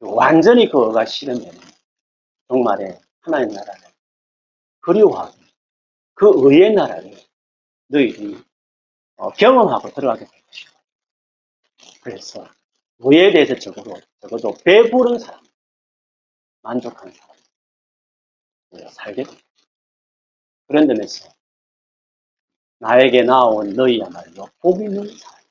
완전히 0.00 0.68
그 0.68 0.86
의가 0.86 1.04
실현되는 1.04 1.60
정말의 2.48 3.00
하나님 3.20 3.54
나라를 3.54 3.82
그리워하고 4.80 5.36
그 6.14 6.30
의의 6.34 6.74
나라를 6.74 7.14
너희들이 7.88 8.42
어, 9.16 9.30
경험하고 9.30 9.90
들어가게 9.90 10.24
될 10.24 10.42
것입니다. 10.42 10.82
그래서 12.02 12.48
의에 12.98 13.32
대해서 13.32 13.54
적어도, 13.54 13.94
적어도 14.20 14.54
배부른 14.64 15.18
사람, 15.18 15.42
만족하는 16.62 17.12
사람, 17.12 17.36
살게 18.90 19.24
됩니다. 19.24 19.46
그런 20.66 20.86
점에서 20.86 21.30
나에게 22.78 23.22
나온 23.22 23.74
너희야말로 23.74 24.48
복 24.58 24.82
있는 24.82 25.06
사람. 25.16 25.42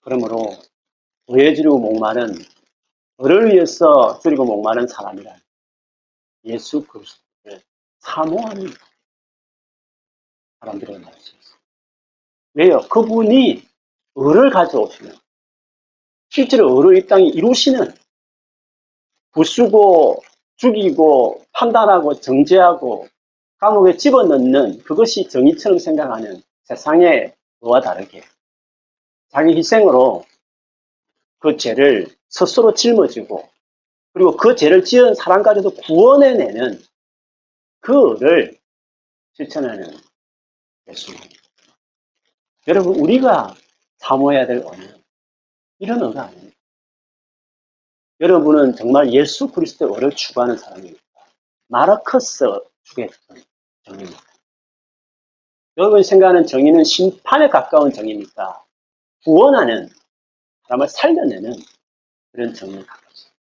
그러므로 0.00 0.56
의에 1.28 1.54
줄이고 1.54 1.78
목마른 1.78 2.34
을을 3.20 3.52
위해서 3.52 4.18
줄이고 4.20 4.44
목마른 4.44 4.86
사람이란 4.86 5.40
예수 6.44 6.84
그리스도를 6.84 7.62
사모하는 8.00 8.66
사람들의 10.60 10.98
말씀입니다. 10.98 11.50
왜요? 12.52 12.80
그분이 12.88 13.66
을을 14.18 14.50
가져오시는 14.50 15.16
실제로 16.28 16.78
을을 16.78 16.98
이 16.98 17.06
땅에 17.06 17.24
이루시는 17.24 17.94
부수고 19.32 20.22
죽이고 20.56 21.44
판단하고 21.52 22.14
정죄하고 22.14 23.08
감옥에 23.58 23.96
집어넣는 23.96 24.82
그것이 24.84 25.28
정의처럼 25.28 25.78
생각하는 25.78 26.42
세상의 26.64 27.34
그와 27.60 27.80
다르게 27.80 28.22
자기 29.28 29.56
희생으로 29.56 30.24
그 31.38 31.56
죄를 31.56 32.06
스스로 32.28 32.74
짊어지고 32.74 33.48
그리고 34.12 34.36
그 34.36 34.54
죄를 34.54 34.84
지은 34.84 35.14
사람까지도 35.14 35.74
구원해내는 35.74 36.80
그를 37.80 38.58
실천하는 39.32 39.86
예수입니다. 40.88 41.34
여러분 42.68 42.98
우리가 42.98 43.54
사모해야 43.98 44.46
될 44.46 44.58
언어는 44.58 45.02
이런 45.78 46.02
언어가 46.02 46.24
아닙니다. 46.24 46.53
여러분은 48.20 48.76
정말 48.76 49.12
예수 49.12 49.50
그리스도의 49.50 49.90
언어를 49.90 50.10
추구하는 50.12 50.56
사람입니다. 50.56 51.02
마르커스 51.68 52.44
주겠던 52.84 53.42
정의입니다. 53.82 54.22
여러분이 55.76 56.04
생각하는 56.04 56.46
정의는 56.46 56.84
심판에 56.84 57.48
가까운 57.48 57.92
정의입니까? 57.92 58.64
구원하는 59.24 59.88
사람을 60.68 60.88
살려내는 60.88 61.54
그런 62.32 62.54
정의에 62.54 62.84
가깝습니다. 62.84 63.34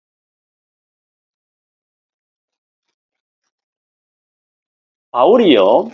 바울이요, 5.11 5.91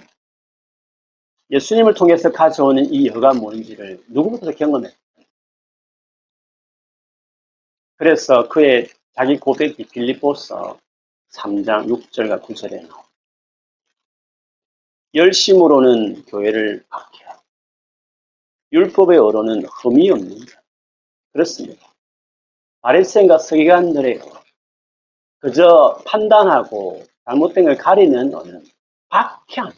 예수님을 1.51 1.95
통해서 1.95 2.31
가져오는 2.31 2.93
이 2.93 3.09
여가 3.09 3.35
뭔지를 3.35 4.05
누구부터 4.09 4.53
경험했어요? 4.53 5.08
그래서 7.99 8.49
그의 8.49 8.89
자기 9.15 9.37
고백이 9.39 9.89
빌립보서 9.89 10.79
3장 11.33 11.89
6절과 11.89 12.41
9절에 12.43 12.87
나옵니다. 12.87 13.09
열심으로는 15.15 16.25
교회를 16.27 16.87
박해하고 16.89 17.43
율법의 18.71 19.19
어로는 19.19 19.65
흠이 19.65 20.11
없는다. 20.11 20.63
그렇습니다. 21.33 21.93
바리새인과 22.83 23.39
서기관들의 23.39 24.21
언어, 24.21 24.43
그저 25.41 26.01
판단하고 26.07 27.05
잘못된 27.25 27.65
걸 27.65 27.77
가리는 27.77 28.33
언어는 28.33 28.65
박해한 29.09 29.73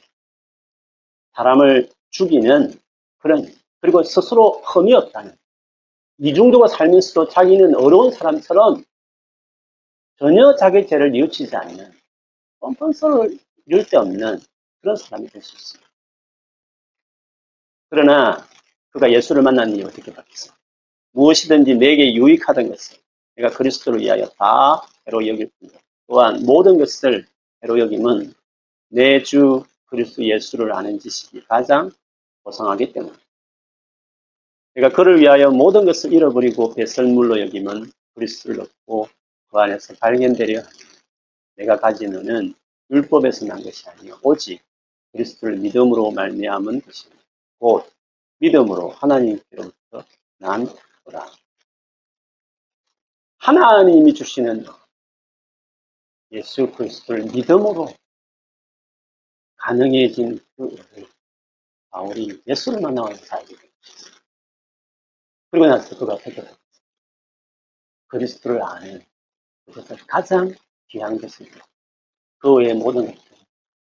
사람을 1.35 1.89
죽이는 2.11 2.79
그런 3.19 3.47
그리고 3.81 4.03
스스로 4.03 4.61
흠이 4.61 4.93
없다는 4.93 5.40
이중도가 6.21 6.69
살면서도 6.69 7.29
자기는 7.31 7.75
어려운 7.77 8.13
사람처럼 8.13 8.85
전혀 10.19 10.55
자기 10.57 10.87
죄를 10.87 11.13
뉘우치지 11.13 11.57
않는 11.57 11.93
뻔뻔스러울 12.61 13.39
데 13.91 13.97
없는 13.97 14.39
그런 14.81 14.97
사람이 14.97 15.29
될 15.29 15.43
수 15.43 15.57
있습니다. 15.57 15.91
그러나 17.89 18.47
그가 18.91 19.11
예수를 19.11 19.43
이후 19.77 19.87
어떻게 19.87 20.13
바뀌었어? 20.13 20.53
무엇이든지 21.13 21.77
내게 21.77 22.15
유익하던 22.15 22.69
것을 22.69 22.99
내가 23.37 23.51
그리스도를 23.51 24.01
위하여 24.01 24.27
다 24.39 24.83
해로 25.07 25.27
여길 25.27 25.51
뿐이다. 25.59 25.79
또한 26.07 26.43
모든 26.45 26.79
것을 26.79 27.27
해로 27.63 27.79
여김은 27.79 28.35
내 28.91 29.23
주 29.23 29.65
그리스도 29.87 30.25
예수를 30.25 30.73
아는 30.73 30.99
지식이 30.99 31.45
가장 31.47 31.91
고상하기 32.43 32.93
때문 32.93 33.17
에 34.77 34.81
내가 34.81 34.95
그를 34.95 35.21
위하여 35.21 35.51
모든 35.51 35.85
것을 35.85 36.13
잃어버리고 36.13 36.75
배설물로 36.75 37.41
여김은 37.41 37.91
그리스도를 38.15 38.61
얻고 38.61 39.09
그 39.49 39.59
안에서 39.59 39.95
발견되려 39.95 40.61
하니 40.61 40.79
내가 41.57 41.79
가진 41.79 42.15
은은 42.15 42.55
율법에서 42.91 43.47
난 43.47 43.63
것이 43.63 43.89
아니요 43.89 44.19
오직 44.23 44.63
그리스도를 45.13 45.57
믿음으로 45.59 46.13
말미암은 46.13 46.83
것입니다. 46.83 47.23
곧 47.59 47.91
믿음으로 48.39 48.91
하나님께로부터 48.91 50.05
난 50.39 50.67
거라. 51.05 51.27
하나님이 53.39 54.15
주시는 54.15 54.65
예수 56.33 56.71
그리스도를 56.71 57.25
믿음으로 57.25 57.89
가능해진 59.57 60.39
그 60.57 60.77
바울이 61.91 62.41
예수를 62.47 62.81
만나면서 62.81 63.37
알게 63.37 63.57
됐습니다. 63.57 63.70
그리고 65.51 65.67
나서 65.67 65.99
그가 65.99 66.15
어떻게 66.15 66.33
됐어요? 66.33 66.57
그리스도를 68.07 68.63
아는 68.63 69.05
그것을 69.67 69.97
가장 70.07 70.55
귀한 70.89 71.21
것입니다. 71.21 71.65
그 72.39 72.55
외의 72.55 72.75
모든 72.75 73.07
것들은 73.07 73.39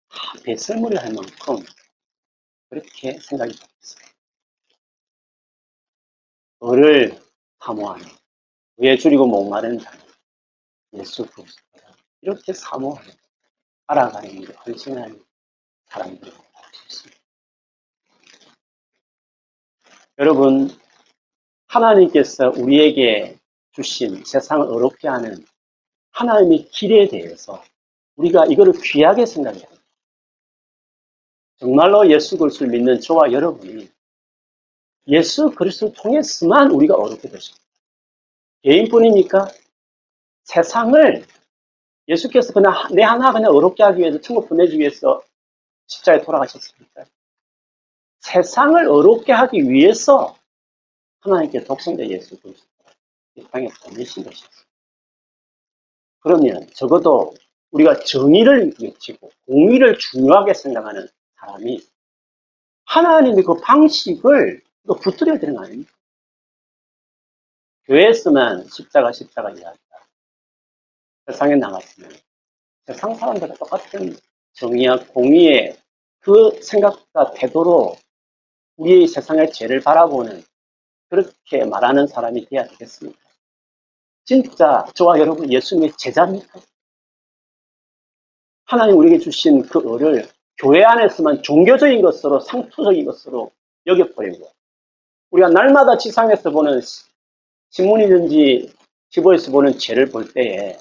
다 0.10 0.34
배설물이 0.44 0.98
할 0.98 1.14
만큼 1.14 1.64
그렇게 2.70 3.20
생각이 3.20 3.58
바뀌었어요. 3.58 4.12
을을 6.64 7.20
사모하는, 7.60 8.06
왜 8.78 8.98
줄이고 8.98 9.26
목마른 9.26 9.80
자는 9.80 10.00
예수 10.94 11.26
그리스도를 11.26 11.96
이렇게 12.22 12.54
사모하는, 12.54 13.14
알아가는 13.88 14.30
일에 14.30 14.54
헌신하는 14.54 15.26
사람들이 15.88 16.32
볼수 16.32 16.86
있습니다. 16.86 17.22
여러분, 20.20 20.70
하나님께서 21.72 22.52
우리에게 22.58 23.38
주신 23.72 24.24
세상을 24.26 24.68
어렵게 24.68 25.08
하는 25.08 25.46
하나님의 26.12 26.68
길에 26.70 27.08
대해서 27.08 27.64
우리가 28.18 28.46
이거를 28.48 28.74
귀하게 28.84 29.26
생각해야 29.26 29.64
합니다. 29.64 29.82
정말로 31.60 32.10
예수 32.10 32.38
그리스도를 32.38 32.74
믿는 32.74 33.00
저와 33.00 33.32
여러분이 33.32 33.90
예수 35.08 35.52
그리스도를 35.52 35.94
통해서만 35.94 36.72
우리가 36.72 36.96
어렵게 36.96 37.30
되십니다. 37.30 37.64
개인뿐입니까? 38.64 39.48
세상을 40.44 41.26
예수께서 42.10 42.52
그냥 42.52 42.74
내 42.94 43.04
하나 43.04 43.32
그냥 43.32 43.52
어렵게 43.52 43.82
하기 43.84 44.02
위해서 44.02 44.20
천국 44.20 44.50
보내주기 44.50 44.80
위해서 44.80 45.24
십자에 45.88 46.22
돌아가셨습니까? 46.22 47.06
세상을 48.20 48.88
어렵게 48.88 49.32
하기 49.32 49.70
위해서 49.70 50.36
하나님께 51.22 51.64
독생자 51.64 52.06
예수 52.08 52.40
그리스도를 52.40 52.94
이 53.36 53.44
땅에 53.52 53.68
보내신 53.84 54.24
것이었습니다. 54.24 54.70
그러면 56.20 56.68
적어도 56.74 57.34
우리가 57.72 58.00
정의를 58.00 58.74
외치고 58.82 59.32
공의를 59.46 59.98
중요하게 59.98 60.54
생각하는 60.54 61.08
사람이 61.40 61.82
하나님의 62.86 63.44
그 63.44 63.56
방식을 63.56 64.62
또 64.88 64.96
붙들어야 64.96 65.40
되는 65.40 65.56
거 65.56 65.64
아닙니까? 65.64 65.94
교회에서만 67.86 68.68
십자가 68.68 69.12
십자가 69.12 69.50
이야기다. 69.50 70.08
세상에 71.28 71.56
나갔으면 71.56 72.12
세상 72.86 73.16
사람들과 73.16 73.54
똑같은 73.56 74.16
정의와 74.54 75.06
공의의 75.08 75.78
그 76.20 76.62
생각과 76.62 77.32
태도로 77.34 77.96
우리의 78.78 79.08
세상의 79.08 79.52
죄를 79.52 79.82
바라보는 79.82 80.44
그렇게 81.12 81.66
말하는 81.66 82.08
사람이 82.08 82.46
되어야 82.46 82.68
되겠습니다. 82.68 83.20
진짜 84.24 84.86
저와 84.96 85.20
여러분 85.20 85.52
예수님의 85.52 85.92
제자입니까? 85.98 86.62
하나님 88.66 88.98
우리에게 88.98 89.20
주신 89.20 89.62
그 89.64 89.80
을을 89.80 90.26
교회 90.58 90.84
안에서만 90.84 91.44
종교적인 91.44 92.02
것으로 92.02 92.40
상투적인 92.40 93.04
것으로 93.04 93.52
여겨버리고 93.88 94.50
우리가 95.32 95.50
날마다 95.50 95.98
지상에서 95.98 96.50
보는 96.50 96.80
신문이든지 97.72 98.74
TV에서 99.10 99.52
보는 99.52 99.78
죄를 99.78 100.06
볼 100.06 100.32
때에 100.32 100.78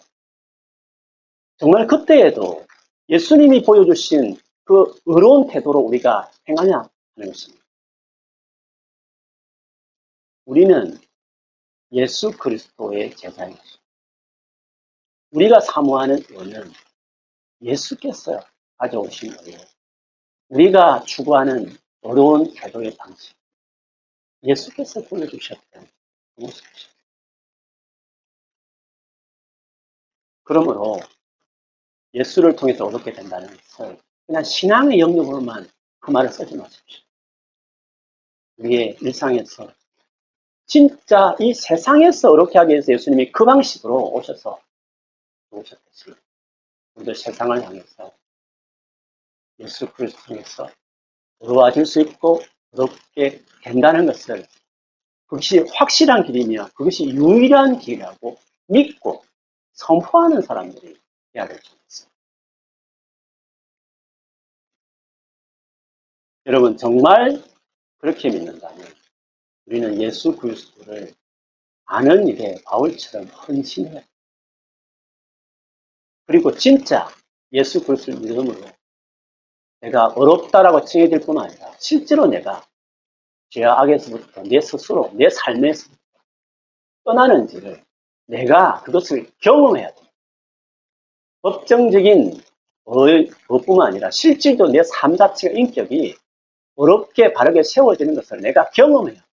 정말 1.56 1.88
그때에도 1.88 2.64
예수님이 3.08 3.62
보여주신 3.62 4.36
그 4.62 4.94
의로운 5.06 5.48
태도로 5.48 5.80
우리가 5.80 6.30
행하냐 6.48 6.88
하는 7.16 7.32
것입니다. 7.32 7.59
우리는 10.50 10.98
예수 11.92 12.32
그리스도의 12.36 13.14
제자인 13.14 13.56
것입니다. 13.56 13.82
우리가 15.30 15.60
사모하는 15.60 16.24
은은 16.28 16.72
예수께서 17.62 18.40
가져오신 18.78 19.36
거예요. 19.36 19.60
우리가 20.48 21.04
추구하는 21.04 21.78
어려운 22.00 22.52
태도의 22.52 22.96
방식. 22.96 23.36
예수께서 24.42 25.00
보여주셨던 25.02 25.86
그 26.34 26.40
모습이죠. 26.40 26.90
그러므로 30.42 30.98
예수를 32.12 32.56
통해서 32.56 32.86
얻게 32.86 33.12
된다는 33.12 33.56
것을 33.56 34.00
그냥 34.26 34.42
신앙의 34.42 34.98
영역으로만 34.98 35.70
그 36.00 36.10
말을 36.10 36.28
쓰지 36.28 36.56
마십시오. 36.56 37.04
우리의 38.56 38.98
일상에서 39.00 39.72
진짜 40.70 41.34
이 41.40 41.52
세상에서 41.52 42.30
어렵게 42.30 42.56
하기 42.60 42.70
위해서 42.70 42.92
예수님이 42.92 43.32
그 43.32 43.44
방식으로 43.44 44.12
오셔서 44.12 44.60
오셨듯이 45.50 46.14
우리도 46.94 47.12
세상을 47.12 47.60
향해서 47.60 48.12
예수 49.58 49.92
그리스도 49.92 50.22
통해서 50.26 50.70
어려워질 51.40 51.84
수 51.84 52.00
있고 52.00 52.40
어렵게 52.70 53.42
된다는 53.64 54.06
것을 54.06 54.46
그것이 55.26 55.64
확실한 55.74 56.22
길이며 56.24 56.68
그것이 56.68 57.06
유일한 57.06 57.80
길이라고 57.80 58.38
믿고 58.68 59.24
선포하는 59.72 60.40
사람들이 60.40 60.96
해야 61.34 61.48
될줄 61.48 61.76
있습니다. 61.82 62.14
여러분 66.46 66.76
정말 66.76 67.42
그렇게 67.98 68.30
믿는다면 68.30 68.99
우리는 69.70 70.02
예수 70.02 70.36
그리스도를 70.36 71.14
아는 71.84 72.26
일에 72.26 72.56
바울처럼 72.64 73.28
헌신해야 73.28 74.02
그리고 76.26 76.52
진짜 76.56 77.08
예수 77.52 77.84
그리스도를 77.84 78.18
믿음으로 78.18 78.68
내가 79.80 80.08
어렵다라고 80.08 80.84
칭해질 80.84 81.20
뿐 81.20 81.38
아니라 81.38 81.72
실제로 81.78 82.26
내가 82.26 82.66
죄와 83.50 83.80
악에서부터 83.82 84.42
내 84.42 84.60
스스로 84.60 85.12
내 85.14 85.30
삶에서부터 85.30 85.98
떠나는지를 87.04 87.84
내가 88.26 88.82
그것을 88.82 89.30
경험해야 89.38 89.94
돼. 89.94 90.02
법정적인 91.42 92.40
법뿐만 93.46 93.86
아니라 93.88 94.10
실질도 94.10 94.68
내 94.68 94.82
삶 94.82 95.16
자체가 95.16 95.56
인격이 95.56 96.16
어렵게 96.74 97.32
바르게 97.34 97.62
세워지는 97.62 98.16
것을 98.16 98.40
내가 98.40 98.68
경험해야 98.70 99.14
돼. 99.14 99.29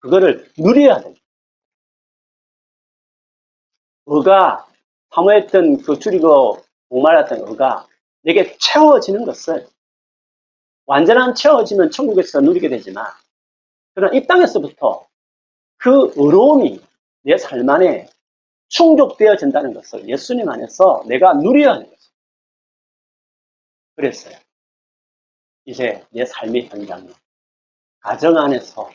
그거를 0.00 0.50
누려야 0.58 1.00
돼. 1.00 1.14
의가 4.06 4.66
사모했던 5.14 5.82
그 5.82 5.98
줄이고 5.98 6.58
목말랐던 6.88 7.48
의가 7.48 7.86
내게 8.22 8.56
채워지는 8.58 9.24
것을 9.24 9.68
완전한 10.86 11.34
채워지면 11.34 11.90
천국에서 11.90 12.40
누리게 12.40 12.68
되지만 12.68 13.06
그러나 13.94 14.16
이 14.16 14.26
땅에서부터 14.26 15.06
그 15.78 16.12
의로움이 16.16 16.80
내 17.22 17.36
삶 17.36 17.68
안에 17.68 18.08
충족되어진다는 18.68 19.74
것을 19.74 20.08
예수님 20.08 20.48
안에서 20.48 21.04
내가 21.06 21.34
누려야 21.34 21.72
하는 21.72 21.90
거죠. 21.90 22.10
그랬어요. 23.96 24.36
이제 25.64 26.04
내 26.10 26.24
삶의 26.24 26.68
현장은 26.68 27.12
가정 28.00 28.36
안에서 28.38 28.90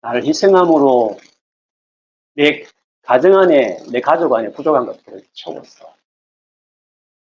나를 0.00 0.24
희생함으로 0.24 1.18
내 2.34 2.64
가정 3.02 3.38
안에, 3.38 3.78
내 3.90 4.00
가족 4.00 4.32
안에 4.34 4.50
부족한 4.52 4.86
것들을 4.86 5.26
채웠어. 5.32 5.94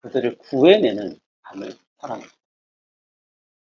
그들을 0.02 0.38
구해내는 0.38 1.20
삶을 1.44 1.78
살아냅니다. 2.00 2.34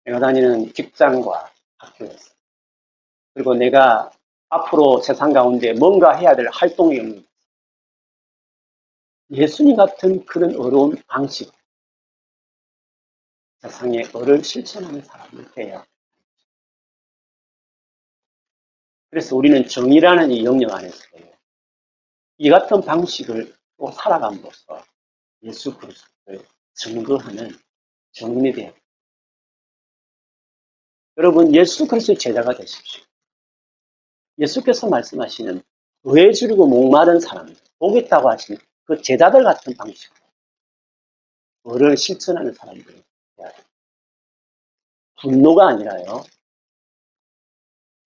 내가 0.06 0.20
다니는 0.20 0.74
직장과 0.74 1.52
학교에서 1.78 2.34
그리고 3.34 3.54
내가 3.54 4.10
앞으로 4.50 5.02
세상 5.02 5.34
가운데 5.34 5.74
뭔가 5.74 6.16
해야 6.16 6.36
될 6.36 6.48
활동이 6.52 7.00
없는 7.00 7.28
예수님 9.32 9.76
같은 9.76 10.26
그런 10.26 10.56
어려운 10.56 10.96
방식 11.08 11.52
세상의 13.60 14.10
어를 14.14 14.44
실천하는 14.44 15.02
사람을 15.02 15.52
돼야 15.52 15.86
그래서 19.10 19.36
우리는 19.36 19.67
정의라는 19.67 20.32
이 20.32 20.43
영역 20.43 20.74
안에서요. 20.74 21.22
이 22.39 22.50
같은 22.50 22.82
방식을 22.82 23.56
또 23.78 23.91
살아감으로써 23.91 24.84
예수 25.43 25.78
그리스도를 25.78 26.46
증거하는 26.74 27.52
정리되어 28.12 28.74
여러분 31.17 31.54
예수 31.56 31.88
그리스도의 31.88 32.17
제자가 32.17 32.54
되십시오. 32.54 33.04
예수께서 34.39 34.88
말씀하시는 34.88 35.63
의에 36.04 36.32
줄이고 36.32 36.67
목마른 36.67 37.20
사람들, 37.20 37.56
보겠다고 37.80 38.30
하시는 38.30 38.60
그 38.86 39.02
제자들 39.02 39.43
같은 39.43 39.76
방식으로 39.76 40.17
의를 41.65 41.98
실천하는 41.98 42.54
사람들이 42.54 43.04
돼야 43.36 43.52
됩니다. 43.52 43.70
분노가 45.20 45.70
아니라요. 45.70 46.24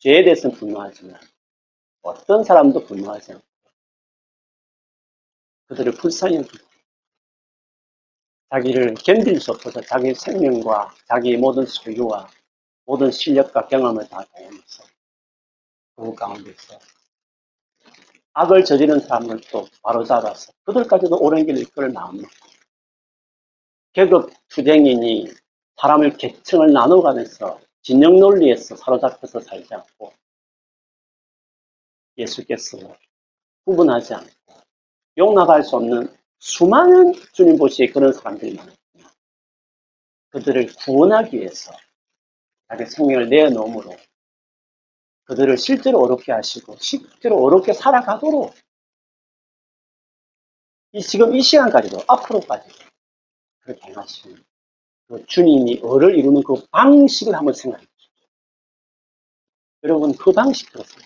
죄에 0.01 0.23
대해서는 0.23 0.55
분노하지만 0.55 1.19
어떤 2.01 2.43
사람도 2.43 2.85
분노하지 2.85 3.33
않고 3.33 3.45
그들을 5.67 5.93
불쌍히 5.93 6.37
여기고 6.37 6.67
자기를 8.49 8.95
견딜 8.95 9.39
수 9.39 9.51
없어서 9.51 9.79
자기 9.81 10.13
생명과 10.13 10.93
자기의 11.07 11.37
모든 11.37 11.65
소유와 11.65 12.27
모든 12.85 13.11
실력과 13.11 13.67
경험을 13.67 14.09
다 14.09 14.23
다하면서 14.33 14.83
그 15.95 16.15
가운데서 16.15 16.79
악을 18.33 18.65
저지른 18.65 18.99
사람을 18.99 19.39
또 19.51 19.67
바로잡아서 19.83 20.51
그들까지도 20.63 21.15
오랜 21.19 21.45
길을 21.45 21.61
이끌 21.61 21.89
마음 21.89 22.17
먹고 22.17 22.29
계급 23.93 24.33
투쟁이니 24.49 25.27
사람을 25.79 26.17
계층을 26.17 26.73
나눠가면서 26.73 27.61
진영 27.81 28.19
논리에서 28.19 28.75
사로잡혀서 28.75 29.39
살지 29.39 29.73
않고 29.73 30.13
예수께서 32.17 32.77
구분하지 33.65 34.13
않고 34.13 34.31
용납할 35.17 35.63
수 35.63 35.75
없는 35.77 36.15
수많은 36.39 37.13
주님 37.33 37.57
보시에 37.57 37.87
그런 37.87 38.13
사람들이 38.13 38.55
많았구나. 38.55 39.11
그들을 40.29 40.73
구원하기 40.75 41.37
위해서 41.37 41.71
자기 42.67 42.85
생명을 42.85 43.29
내어놓음으로 43.29 43.95
그들을 45.23 45.57
실제로 45.57 46.01
어렵게 46.01 46.31
하시고 46.31 46.77
실제로 46.77 47.43
어렵게 47.43 47.73
살아가도록 47.73 48.53
이 50.93 51.01
지금 51.01 51.35
이 51.35 51.41
시간까지도 51.41 52.03
앞으로까지도 52.07 52.85
그렇게 53.59 53.87
행하시는 53.87 54.35
그 54.35 54.50
주님이 55.28 55.82
어를 55.84 56.17
이루는 56.17 56.43
그 56.43 56.56
방식을 56.71 57.36
한번 57.36 57.54
생각해 57.54 57.86
보십시오. 57.86 58.12
여러분 59.84 60.13
그 60.15 60.32
방식 60.32 60.71
들었어요. 60.71 61.04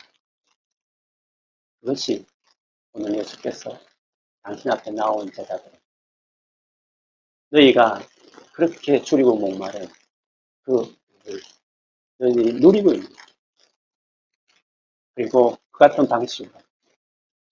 그것이 1.80 2.26
오늘 2.94 3.18
예수께서 3.18 3.78
당신 4.42 4.72
앞에 4.72 4.92
나온 4.92 5.32
제자들 5.32 5.72
너희가 7.50 8.00
그렇게 8.54 9.02
줄이고 9.02 9.36
목마른 9.36 9.88
그 10.62 10.96
너희들이 12.18 12.54
누리고 12.60 12.94
있는 12.94 13.08
그리고 15.14 15.58
그 15.72 15.80
같은 15.80 16.08
방식으로 16.08 16.58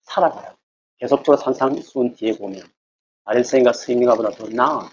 살아가라. 0.02 0.56
계속적으로 0.98 1.36
산상수훈 1.36 2.14
뒤에 2.14 2.36
보면 2.38 2.62
아랫생과 3.24 3.72
스님가보다 3.72 4.30
더 4.30 4.48
나은 4.48 4.88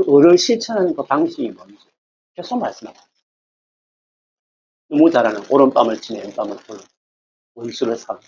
그 0.00 0.04
의를 0.06 0.38
실천하는 0.38 0.94
그 0.94 1.02
방식이 1.02 1.50
뭔지 1.50 1.86
계속 2.34 2.58
말씀하고 2.58 2.98
너무 4.88 5.10
잘하는 5.10 5.42
오른밤을 5.50 6.00
치는 6.00 6.24
왼밤을 6.24 6.56
보는 6.56 6.82
원수를 7.54 7.96
사는 7.96 8.20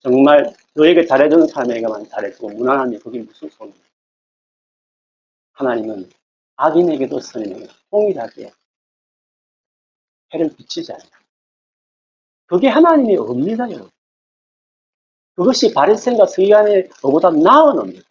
정말 0.00 0.52
너에게 0.74 1.06
잘해주는 1.06 1.46
사람에게만 1.46 2.08
잘해주고 2.08 2.48
무난함이 2.50 2.98
그게 2.98 3.20
무슨 3.20 3.48
소리냐 3.50 3.76
하나님은 5.52 6.10
악인에게도 6.56 7.20
선인에게 7.20 7.68
동일하게 7.90 8.52
해를 10.32 10.54
비치지 10.56 10.92
않아요. 10.92 11.08
그게 12.46 12.68
하나님의 12.68 13.16
의입니다, 13.16 13.70
여러분. 13.70 13.90
그것이 15.36 15.72
바리새인과 15.72 16.26
서기관의 16.26 16.90
의보다 17.02 17.30
나은 17.30 17.78
의입니다. 17.78 18.09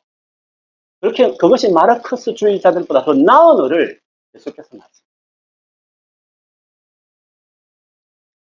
그렇게 1.01 1.35
그것이 1.37 1.71
마르크스 1.71 2.33
주의자들보다 2.33 3.05
더 3.05 3.13
나은 3.13 3.63
의를 3.63 4.01
계속해서 4.33 4.75
말씀. 4.75 5.05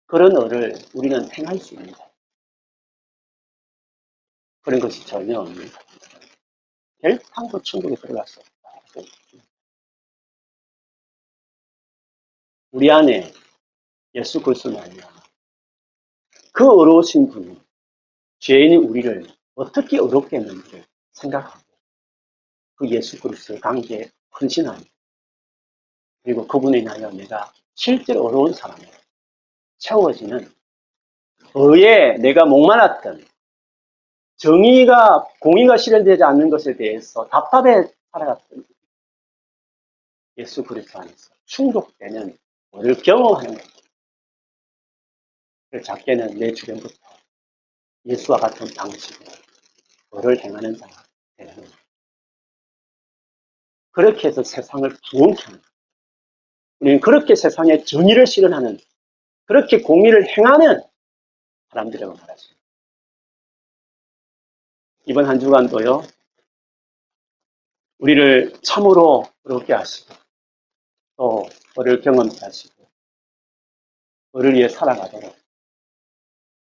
그런 0.07 0.37
의를 0.37 0.75
우리는 0.95 1.31
행할 1.33 1.59
수 1.59 1.75
있습니다. 1.75 2.11
그런 4.63 4.81
것이 4.81 5.07
전혀 5.07 5.41
없습니다. 5.41 5.79
결탄도 7.03 7.63
천국에 7.63 7.95
들어갈 7.97 8.27
수 8.27 8.41
없다. 8.41 8.51
우리 12.73 12.91
안에 12.91 13.33
예수 14.15 14.41
그리스도 14.41 14.73
말미암아 14.73 15.23
그 16.53 16.69
어려우신 16.69 17.31
분이 17.31 17.61
죄인인 18.39 18.85
우리를 18.85 19.27
어떻게 19.55 19.99
어렵게 19.99 20.37
했는지를 20.39 20.85
생각하고 21.13 21.70
그 22.81 22.89
예수 22.89 23.21
그리스도의 23.21 23.61
관계에 23.61 24.11
헌신하는 24.41 24.83
그리고 26.23 26.47
그분에 26.49 26.79
인하여 26.79 27.11
내가 27.11 27.53
실제로 27.75 28.25
어려운 28.25 28.55
사람을 28.55 28.87
채워지는 29.77 30.51
의에 31.55 32.17
내가 32.17 32.47
목말랐던 32.47 33.23
정의가 34.37 35.29
공의가 35.41 35.77
실현되지 35.77 36.25
않는 36.25 36.49
것에 36.49 36.75
대해서 36.75 37.29
답답해 37.29 37.93
살아갔던 38.13 38.65
예수 40.39 40.65
그리스도 40.65 41.01
안에서 41.01 41.35
충족되는 41.45 42.39
뭐를 42.71 42.95
경험하는 42.95 43.59
거죠. 43.59 43.69
작게는 45.85 46.39
내 46.39 46.55
주변부터 46.55 46.95
예수와 48.07 48.39
같은 48.39 48.67
방식으로 48.75 49.31
뭐를 50.13 50.43
행하는 50.43 50.75
자가 50.79 51.05
되는 51.37 51.55
거예요. 51.55 51.80
그렇게 53.93 54.29
해서 54.29 54.43
세상을 54.43 54.89
부흥케 55.11 55.43
하는 55.45 55.63
우리는 56.81 57.01
그렇게 57.01 57.35
세상에 57.35 57.85
정의를 57.85 58.27
실현하는 58.27 58.79
그렇게 59.47 59.83
공의를 59.83 60.27
행하는 60.29 60.81
사람들이라고 61.71 62.15
말하십니다. 62.15 62.61
이번 65.07 65.27
한 65.27 65.41
주간도요, 65.41 66.03
우리를 67.99 68.53
참으로 68.63 69.25
어렵게 69.45 69.73
하시고, 69.73 70.15
또, 71.17 71.49
어를 71.77 72.01
경험케 72.01 72.39
하시고, 72.41 72.89
어를 74.33 74.55
위해 74.55 74.69
살아가도록, 74.69 75.37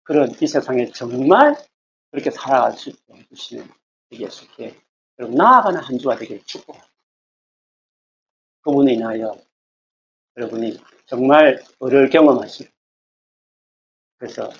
그런 0.03 0.31
이 0.40 0.46
세상에 0.46 0.90
정말 0.92 1.55
그렇게 2.11 2.31
살아갈 2.31 2.72
수 2.72 2.90
있게 2.90 3.14
해주시는 3.14 3.68
예수께 4.12 4.81
여러분 5.18 5.37
나아가는 5.37 5.81
한 5.81 5.98
주가 5.98 6.16
되길 6.16 6.44
축복합니다. 6.44 6.91
그분으로 8.62 8.92
인하여 8.92 9.37
여러분이 10.37 10.79
정말 11.07 11.62
어를 11.79 12.09
경험하시고, 12.11 12.70
그래서 14.18 14.51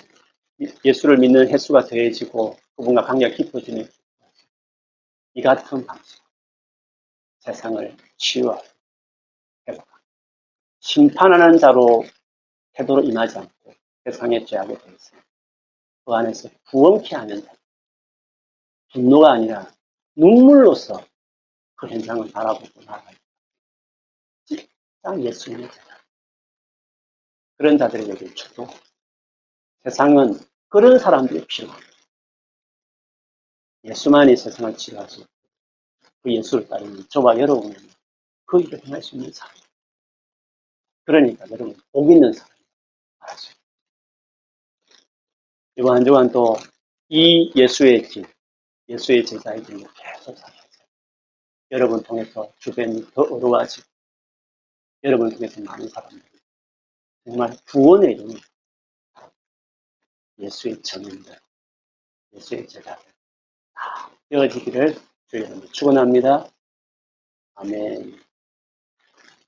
예수를 0.85 1.17
믿는 1.17 1.49
횟수가 1.49 1.85
더해지고 1.85 2.57
그분과 2.75 3.03
관계가 3.03 3.35
깊어지는 3.35 3.89
이 5.33 5.41
같은 5.41 5.85
방식 5.85 6.21
세상을 7.39 7.97
치유하고 8.17 8.63
회복하고 9.67 9.99
심판하는 10.79 11.57
자로 11.57 12.03
태도로 12.73 13.03
임하지 13.03 13.39
않고 13.39 13.73
세상의 14.05 14.45
죄악에 14.45 14.77
대해서 14.77 15.15
그 16.05 16.13
안에서 16.13 16.49
부엉케 16.65 17.15
하는 17.15 17.43
자 17.43 17.51
분노가 18.91 19.33
아니라 19.33 19.71
눈물로서 20.15 21.03
그 21.75 21.87
현장을 21.87 22.31
바라보고 22.31 22.83
나아가요. 22.83 23.22
딱 25.03 25.21
예수님의 25.23 25.71
자다. 25.71 26.03
그런 27.57 27.77
자들에게 27.77 28.33
축복. 28.33 28.69
세상은 29.83 30.39
그런 30.69 30.97
사람들이 30.97 31.45
필요합니다. 31.45 31.93
예수만이 33.83 34.35
세상을 34.35 34.75
치료하지 34.75 35.25
그 36.23 36.33
예수를 36.33 36.67
따르는 36.67 37.07
저와 37.09 37.37
여러분은 37.37 37.75
그 38.45 38.59
일을 38.61 38.83
행할 38.87 39.03
수 39.03 39.15
있는 39.15 39.31
사람. 39.31 39.53
그러니까 41.05 41.45
여러분 41.51 41.77
복 41.91 42.11
있는 42.11 42.33
사람 42.33 42.51
알았어요. 43.19 43.53
이번 45.75 45.97
한 45.97 46.05
주간 46.05 46.31
또 46.31 46.55
이 47.15 47.51
예수의 47.55 48.01
길, 48.09 48.25
예수의 48.89 49.23
제자의 49.23 49.61
길로 49.61 49.87
계속 49.93 50.35
살아가세요. 50.35 50.87
여러분 51.69 52.01
통해서 52.01 52.51
주변이 52.57 53.05
더 53.11 53.21
어려워지고 53.21 53.87
여러분 55.03 55.29
통해서 55.31 55.61
많은 55.61 55.89
사람들이 55.89 56.23
정말 57.25 57.57
구원의 57.69 58.13
이름을 58.13 58.35
예수의 60.39 60.81
전인들, 60.81 61.35
예수의 62.33 62.67
제자들 62.67 63.11
다 63.73 64.09
되어지기를 64.29 64.95
주여름 65.27 65.67
축원합니다. 65.71 66.47
아멘. 67.55 68.17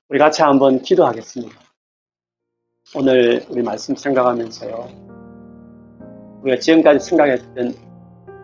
우리 0.08 0.18
같이 0.18 0.42
한번 0.42 0.82
기도하겠습니다. 0.82 1.58
오늘 2.94 3.44
우리 3.48 3.62
말씀 3.62 3.96
생각하면서요. 3.96 5.06
우리가 6.42 6.60
지금까지 6.60 7.04
생각했던 7.04 7.74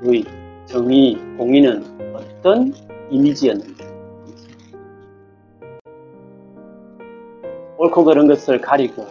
의, 0.02 0.24
정의, 0.66 1.14
공의는 1.36 2.16
어떤 2.16 2.72
이미지였는지 3.10 3.91
옳고 7.82 8.04
그른 8.04 8.28
것을 8.28 8.60
가리고 8.60 9.04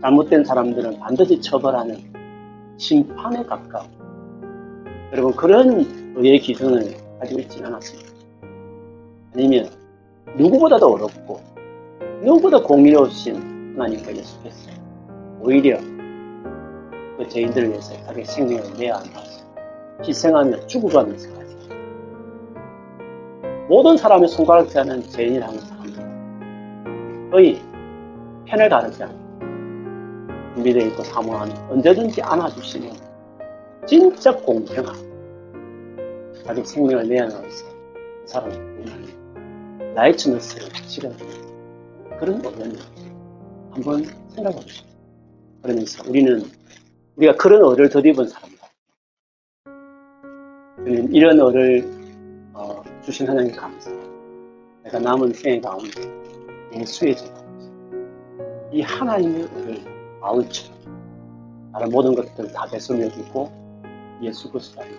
잘못된 0.00 0.42
사람들은 0.44 0.98
반드시 0.98 1.40
처벌하는 1.40 1.96
심판에 2.76 3.44
가까운 3.44 3.86
여러분 5.12 5.32
그런 5.36 5.86
의의 6.16 6.40
기준을 6.40 6.96
가지고 7.20 7.38
있지는 7.42 7.68
않았습니다. 7.68 8.10
아니면 9.34 9.68
누구보다도 10.36 10.94
어렵고 10.94 11.40
누구보다 12.24 12.60
공의로우신 12.64 13.74
하나님과 13.76 14.16
예수께서 14.16 14.72
오히려 15.40 15.78
그 17.16 17.28
죄인들을 17.28 17.68
위해서 17.68 17.94
자기 18.04 18.24
생명을 18.24 18.64
내야 18.78 18.96
한다서 18.96 19.44
희생하며 20.04 20.66
죽어가면서까지. 20.66 21.56
모든 23.68 23.96
사람의 23.96 24.26
손가락질 24.26 24.80
하는 24.80 25.02
죄인이라는 25.02 25.60
사람들 25.60 27.30
거의 27.30 27.71
편을 28.52 28.68
가르지 28.68 29.02
않고 29.02 29.18
준비되어 30.54 30.86
있고 30.88 31.02
사모하는 31.04 31.56
언제든지 31.70 32.20
안아주시는 32.20 32.92
진짜 33.86 34.36
공평한 34.36 34.94
자기 36.44 36.62
생명을 36.62 37.08
내어놓아서 37.08 37.64
그 37.94 38.26
사람을 38.26 39.94
라이츠너스를 39.94 40.68
실어주는 40.86 42.18
그런 42.18 42.44
어려움이 42.44 42.76
한번 43.70 44.04
생각해 44.34 44.54
보십시오. 44.54 44.86
그러면서 45.62 46.04
우리는 46.06 46.42
우리가 47.16 47.36
그런 47.36 47.64
어를 47.64 47.88
덧입은 47.88 48.28
사람이다. 48.28 48.66
우리는 50.78 51.14
이런 51.14 51.40
어를 51.40 51.90
어, 52.52 52.82
주신 53.02 53.26
하나님 53.26 53.56
감사합니다. 53.56 54.12
내가 54.84 54.98
남은 54.98 55.32
생애 55.32 55.58
가운데 55.58 56.02
예수의 56.74 57.16
제가 57.16 57.41
이 58.72 58.80
하나님의 58.80 59.42
은를 59.44 59.80
마을처럼 60.20 60.78
다른 61.72 61.88
모든 61.90 62.14
것들 62.14 62.52
다 62.52 62.66
배설해 62.70 63.08
주고 63.10 63.50
예수 64.22 64.50
그리스도 64.50 64.80
알고 64.80 64.96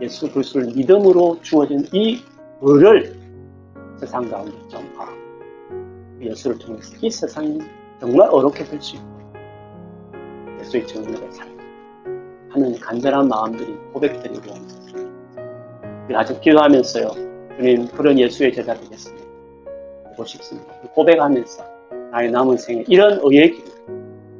예수 0.00 0.30
그리스도를 0.30 0.72
믿음으로 0.74 1.40
주어진 1.42 1.84
이 1.92 2.22
을을 2.62 3.16
세상 3.98 4.28
가운데 4.30 4.56
전파하고 4.68 5.16
예수를 6.20 6.58
통해서 6.58 6.96
이 7.00 7.10
세상이 7.10 7.58
정말 8.00 8.28
어렵게 8.30 8.64
될 8.64 8.80
수 8.80 8.96
있고 8.96 9.06
예수의 10.60 10.86
정의를 10.86 11.32
살고 11.32 11.56
하는 12.50 12.78
간절한 12.78 13.28
마음들이 13.28 13.74
고백드리고 13.92 14.54
아직 16.14 16.40
기도하면서요. 16.40 17.10
주님 17.56 17.88
그런 17.88 18.18
예수의 18.18 18.52
제자 18.52 18.74
되겠습니다. 18.74 19.26
보고 20.10 20.24
싶습니다. 20.24 20.72
고백하면서 20.94 21.75
나의 22.16 22.30
남은 22.30 22.56
생에 22.56 22.82
이런 22.88 23.20
의의 23.22 23.52
길, 23.52 23.64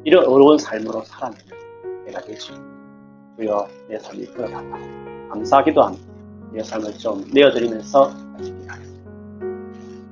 이런 0.05 0.25
어려운 0.25 0.57
삶으로 0.57 1.03
살아내는 1.03 1.45
내가 2.07 2.23
되죠. 2.23 2.55
주여 3.37 3.69
내 3.87 3.99
삶이 3.99 4.25
그러하다. 4.29 4.79
감사하기도 5.29 5.83
합니다. 5.83 6.07
내 6.53 6.62
삶을 6.62 6.95
좀 6.95 7.23
내어드리면서 7.35 8.11
기도하겠습니다. 8.39 8.79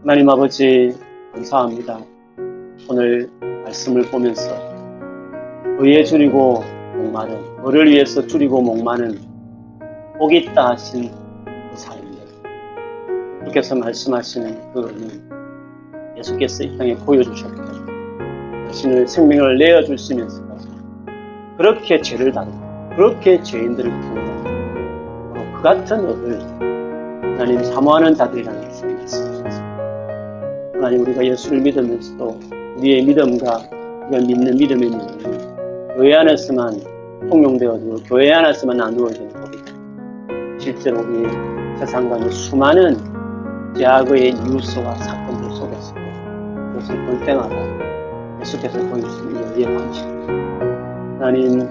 하나님 0.03 0.29
아버지 0.29 0.94
감사합니다. 1.33 2.00
오늘 2.90 3.31
말씀을 3.40 4.03
보면서 4.11 4.55
의에 5.79 6.05
줄이고 6.05 6.62
목마른 6.96 7.57
너를 7.62 7.88
위해서 7.88 8.27
줄이고 8.27 8.61
목마른 8.61 9.18
복이 10.18 10.37
있다 10.37 10.72
하신 10.72 11.11
그 11.70 11.77
삶들 11.77 12.27
주께서 13.46 13.74
말씀하시는 13.74 14.72
그 14.74 14.81
의는 14.87 15.34
예수께서 16.16 16.64
이 16.64 16.79
땅에 16.79 16.94
보여주셨고 16.96 17.64
자신을 18.68 19.07
생명을 19.07 19.59
내어주시면서까지 19.59 20.68
그렇게 21.57 22.01
죄를 22.01 22.32
다루고 22.32 22.64
그렇게 22.97 23.43
죄인들을 23.43 23.91
구원하고 23.91 25.55
그 25.57 25.62
같은 25.62 26.09
업을 26.09 26.41
하나님 27.38 27.62
사모하는 27.64 28.14
자들이라는 28.14 28.68
것을 28.68 28.95
말씀하셨습니다. 28.95 29.74
하나님 30.74 31.01
우리가 31.01 31.24
예수를 31.24 31.61
믿으면서도 31.61 32.38
우리의 32.78 33.05
믿음과 33.05 33.68
우리가 34.09 34.26
믿는 34.26 34.57
믿음의 34.57 34.91
믿음이 34.91 35.38
교회 35.97 36.14
안에서만 36.14 36.80
통용되어지고 37.28 37.97
교회 38.07 38.32
안에서만 38.32 38.76
나누어지는 38.76 39.28
법이다. 39.30 39.72
실제로 40.59 41.01
우리 41.01 41.28
세상과는 41.78 42.30
수많은 42.30 42.97
제약의 43.76 44.34
뉴스와 44.34 44.95
사건들 44.95 45.51
속에서 45.51 46.03
그것을 46.85 47.07
볼 47.07 47.20
때마다 47.24 47.57
예수께서 48.41 48.78
보여주신 48.78 49.37
여기의 49.37 49.66
방식. 49.66 50.05
하나님, 51.18 51.68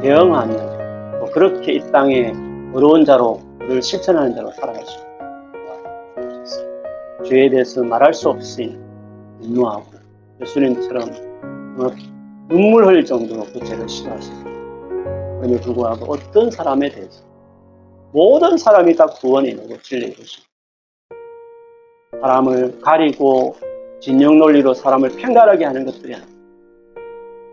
대응하며 0.00 1.18
또 1.18 1.26
그렇게 1.32 1.72
이 1.74 1.80
땅에 1.90 2.32
어려운 2.72 3.04
자로, 3.04 3.40
늘 3.58 3.82
실천하는 3.82 4.34
자로 4.34 4.50
살아갈 4.52 4.84
수 4.86 4.98
있도록 4.98 5.14
죄에 7.26 7.50
대해서 7.50 7.82
말할 7.82 8.14
수 8.14 8.28
없이 8.28 8.78
분노하고 9.40 9.84
예수님처럼 10.40 11.08
어, 11.78 11.86
눈물 12.48 12.86
흘릴 12.86 13.04
정도로 13.04 13.44
그 13.52 13.64
죄를 13.64 13.88
싫어하시고 13.88 14.42
그럼에도 14.42 15.60
불구하고 15.62 16.12
어떤 16.12 16.50
사람에 16.50 16.90
대해서 16.90 17.24
모든 18.12 18.56
사람이 18.58 18.94
다 18.94 19.06
구원이 19.06 19.56
되고 19.56 19.80
진리에 19.80 20.08
이르시고 20.08 20.46
사람을 22.20 22.80
가리고 22.80 23.56
진영 24.04 24.36
논리로 24.36 24.74
사람을 24.74 25.16
편가하게 25.16 25.64
하는 25.64 25.86
것들이 25.86 26.14
아니라 26.14 26.28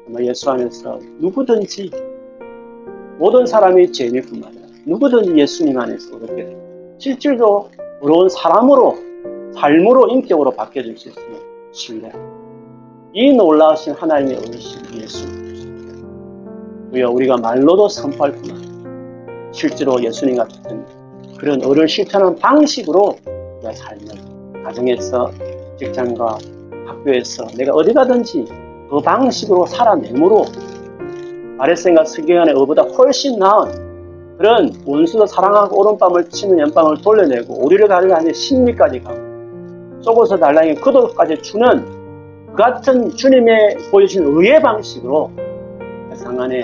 정말 0.03 0.25
예수 0.25 0.51
안에서 0.51 0.99
누구든지 1.21 1.89
모든 3.17 3.45
사람이 3.45 3.89
죄인뿐만 3.93 4.49
아니라 4.49 4.67
누구든지 4.85 5.39
예수님 5.39 5.79
안에서 5.79 6.19
됩니다. 6.19 6.59
실질로 6.97 7.69
어려운 8.01 8.27
사람으로 8.27 8.97
삶으로 9.55 10.09
인격으로 10.09 10.51
바뀌어질 10.51 10.97
수 10.97 11.07
있음을 11.07 11.39
신뢰합니다. 11.71 12.41
이 13.13 13.31
놀라우신 13.31 13.93
하나님의 13.93 14.35
어르신 14.35 14.81
예수 15.01 15.25
우리가 16.91 17.09
우리가 17.11 17.37
말로도 17.37 17.87
선포할 17.87 18.33
뿐만 18.33 18.57
아니라 18.57 19.51
실제로 19.53 20.03
예수님 20.03 20.35
같은 20.35 20.85
그런 21.37 21.63
어를 21.63 21.87
실천하는 21.87 22.35
방식으로 22.35 23.15
우리가 23.59 23.71
살면 23.71 24.63
가정에서 24.65 25.31
직장과 25.81 26.37
학교에서 26.85 27.47
내가 27.57 27.73
어디 27.73 27.91
가든지 27.93 28.45
그 28.89 28.99
방식으로 28.99 29.65
살아내므로 29.65 30.45
아랫생과 31.57 32.05
스기간의 32.05 32.53
어보다 32.55 32.83
훨씬 32.83 33.39
나은 33.39 34.37
그런 34.37 34.71
원수도 34.85 35.25
사랑하고 35.25 35.79
오른밤을 35.79 36.29
치는 36.29 36.59
연방을 36.59 37.01
돌려내고 37.01 37.65
오리를 37.65 37.87
가르려 37.87 38.15
하는 38.15 38.33
심리까지 38.33 39.01
가고 39.01 39.19
쏘고서 40.01 40.37
달랑이 40.37 40.75
그도까지 40.75 41.37
주는 41.41 41.85
그 42.47 42.55
같은 42.55 43.09
주님의 43.11 43.77
보여주신 43.91 44.23
의의 44.25 44.61
방식으로 44.61 45.31
세상 46.11 46.39
안에 46.39 46.61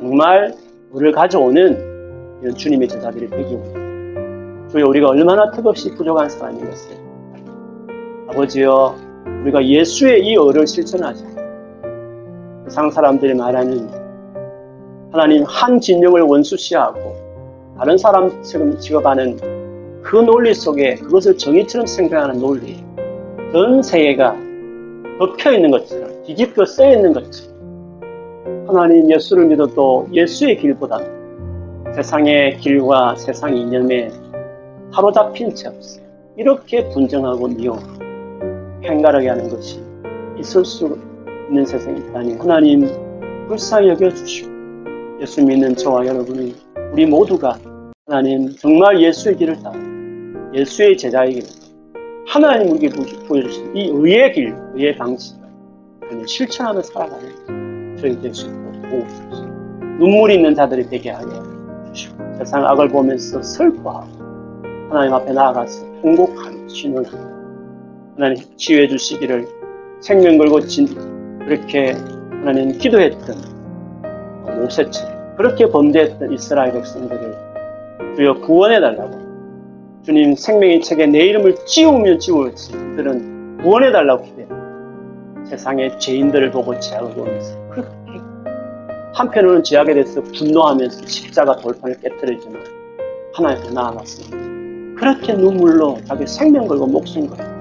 정말 0.00 0.54
우리를 0.92 1.12
가져오는 1.12 2.40
이런 2.42 2.54
주님의 2.54 2.88
제자들이 2.88 3.28
되기 3.28 3.54
원합니다. 3.54 4.68
주여 4.70 4.86
우리가 4.86 5.08
얼마나 5.08 5.50
턱없이 5.50 5.94
부족한 5.94 6.28
사람이겠어요. 6.28 7.07
아버지여 8.28 8.94
우리가 9.42 9.64
예수의 9.64 10.26
이 10.26 10.34
의를 10.34 10.66
실천하자. 10.66 11.24
세상 12.64 12.90
사람들이 12.90 13.34
말하는 13.34 13.88
하나님 15.10 15.44
한 15.44 15.80
진영을 15.80 16.20
원수시하고 16.22 17.16
다른 17.78 17.96
사람처럼 17.96 18.78
취급하는 18.78 19.38
그 20.02 20.16
논리 20.16 20.52
속에 20.52 20.96
그것을 20.96 21.38
정의처럼 21.38 21.86
생각하는 21.86 22.40
논리 22.40 22.84
전 23.52 23.82
세계가 23.82 24.36
덮여 25.18 25.54
있는 25.54 25.70
것처럼 25.70 26.22
뒤집혀 26.24 26.66
쓰여 26.66 26.92
있는 26.92 27.14
것처럼 27.14 28.68
하나님 28.68 29.10
예수를 29.10 29.46
믿어도 29.46 30.06
예수의 30.12 30.58
길보다 30.58 31.00
세상의 31.94 32.58
길과 32.58 33.16
세상 33.16 33.56
이념에 33.56 34.10
사로잡힌 34.94 35.54
채 35.54 35.68
없어요. 35.68 36.04
이렇게 36.36 36.86
분정하고 36.90 37.48
미워하고 37.48 38.07
행가르게 38.82 39.28
하는 39.28 39.48
것이 39.48 39.82
있을 40.38 40.64
수 40.64 40.98
있는 41.48 41.64
세상이 41.64 42.00
있다니 42.00 42.34
하나님 42.36 42.88
불쌍히 43.48 43.88
여겨주시고 43.90 44.50
예수 45.20 45.44
믿는 45.44 45.74
저와 45.74 46.06
여러분이 46.06 46.54
우리 46.92 47.06
모두가 47.06 47.58
하나님 48.06 48.48
정말 48.56 49.00
예수의 49.00 49.36
길을 49.36 49.62
따라 49.62 49.76
예수의 50.54 50.96
제자의 50.96 51.34
길을 51.34 51.48
하나님 52.26 52.72
우리에게 52.72 52.94
보여주신 53.26 53.74
이 53.74 53.90
의의 53.92 54.32
길, 54.32 54.54
의의 54.74 54.96
방식을 54.96 55.38
실천하며 56.26 56.82
살아가는 56.82 57.96
저희 57.98 58.20
될수 58.20 58.46
있도록 58.46 58.82
도우소서. 58.82 59.46
눈물이 59.98 60.34
있는 60.34 60.54
자들이 60.54 60.88
되게 60.88 61.10
하여 61.10 61.26
주시고 61.92 62.16
세상 62.38 62.64
악을 62.66 62.88
보면서 62.88 63.42
슬퍼하고 63.42 64.06
하나님 64.90 65.14
앞에 65.14 65.32
나아가서 65.32 65.86
통곡하며 66.02 66.68
신원하며 66.68 67.37
하나님 68.18 68.42
치유해 68.56 68.88
주시기를 68.88 69.46
생명 70.00 70.38
걸고 70.38 70.62
진, 70.62 70.88
그렇게 71.38 71.92
하나님 72.30 72.76
기도했던 72.76 73.36
모세처럼 74.60 75.36
그렇게 75.36 75.68
범죄했던 75.68 76.32
이스라엘 76.32 76.72
백성들을 76.72 77.36
주여 78.16 78.40
구원해 78.40 78.80
달라고 78.80 79.12
주님 80.02 80.34
생명의 80.34 80.80
책에 80.80 81.06
내 81.06 81.26
이름을 81.26 81.64
지우면 81.64 82.18
지울지 82.18 82.72
그들은 82.72 83.58
구원해 83.58 83.92
달라고 83.92 84.24
기도해 84.24 84.48
세상의 85.50 86.00
죄인들을 86.00 86.50
보고 86.50 86.76
죄악을 86.76 87.14
보면서 87.14 87.68
그렇게 87.70 87.88
한편으로는 89.14 89.62
죄악에 89.62 89.94
대해서 89.94 90.20
분노하면서 90.22 91.06
십자가 91.06 91.54
돌판을 91.54 92.00
깨뜨리지만 92.00 92.64
하나님께 93.34 93.70
나아갔습니다. 93.70 94.36
그렇게 94.98 95.34
눈물로 95.34 95.98
자기 96.04 96.26
생명 96.26 96.66
걸고 96.66 96.88
목숨 96.88 97.28
걸고 97.28 97.57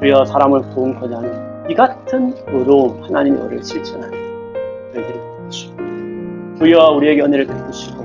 주여 0.00 0.24
사람을 0.24 0.62
도움코자 0.74 1.16
하는 1.16 1.70
이 1.70 1.74
같은 1.74 2.32
의로움 2.46 3.02
하나님의 3.02 3.42
의를 3.42 3.62
실천하는 3.62 4.12
저희들이 4.94 5.18
되시고 5.44 5.76
주여 6.58 6.90
우리에게 6.96 7.22
은혜를 7.22 7.46
베푸시고 7.46 8.04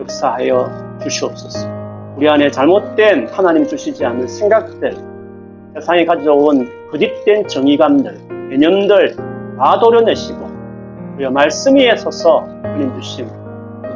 역사하여 0.00 0.98
주시옵소서. 1.02 1.68
우리 2.16 2.28
안에 2.28 2.50
잘못된 2.50 3.28
하나님 3.28 3.66
주시지 3.66 4.04
않는 4.04 4.26
생각들 4.28 4.94
세상에 5.74 6.04
가져온 6.04 6.68
거짓된 6.90 7.48
정의감들 7.48 8.48
개념들 8.50 9.16
다 9.58 9.78
도려내시고 9.78 10.46
우리가 11.14 11.30
말씀 11.30 11.76
위에 11.76 11.96
서서 11.96 12.46
주님 12.62 12.92
주신 13.00 13.26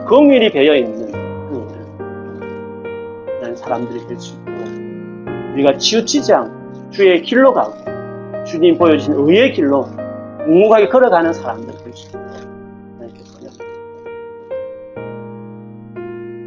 긍휼이 0.07 0.51
배어 0.51 0.75
있는 0.75 1.13
그 1.13 1.69
은혜를 3.41 3.57
사람들이 3.57 4.07
될 4.07 4.19
수 4.19 4.35
있고 4.37 4.53
우리가 5.55 5.77
치우치지 5.77 6.33
않고 6.33 6.56
주의 6.91 7.23
길로 7.23 7.53
가고 7.53 7.75
주님 8.45 8.79
보여주신 8.79 9.15
의의 9.15 9.53
길로 9.53 9.87
묵묵하게 10.47 10.89
걸어가는 10.89 11.33
사람들 11.33 11.75
있도록 11.91 12.27
하나님께 12.27 13.23
권합니다. 13.25 13.65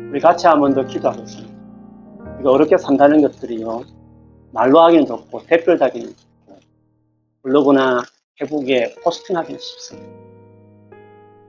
우리 0.10 0.20
같이 0.20 0.48
한번 0.48 0.74
더 0.74 0.86
기도하겠습니다. 0.86 1.54
우리가 2.36 2.52
어렵게 2.52 2.78
산다는 2.78 3.22
것들이요. 3.22 3.84
말로 4.52 4.80
하기는 4.80 5.06
좋고 5.06 5.42
댓글 5.46 5.78
달기는 5.78 6.08
좋고 6.08 6.60
블로그나 7.44 8.02
페북에 8.40 8.96
포스팅하기는 9.04 9.60
쉽습니다. 9.60 10.10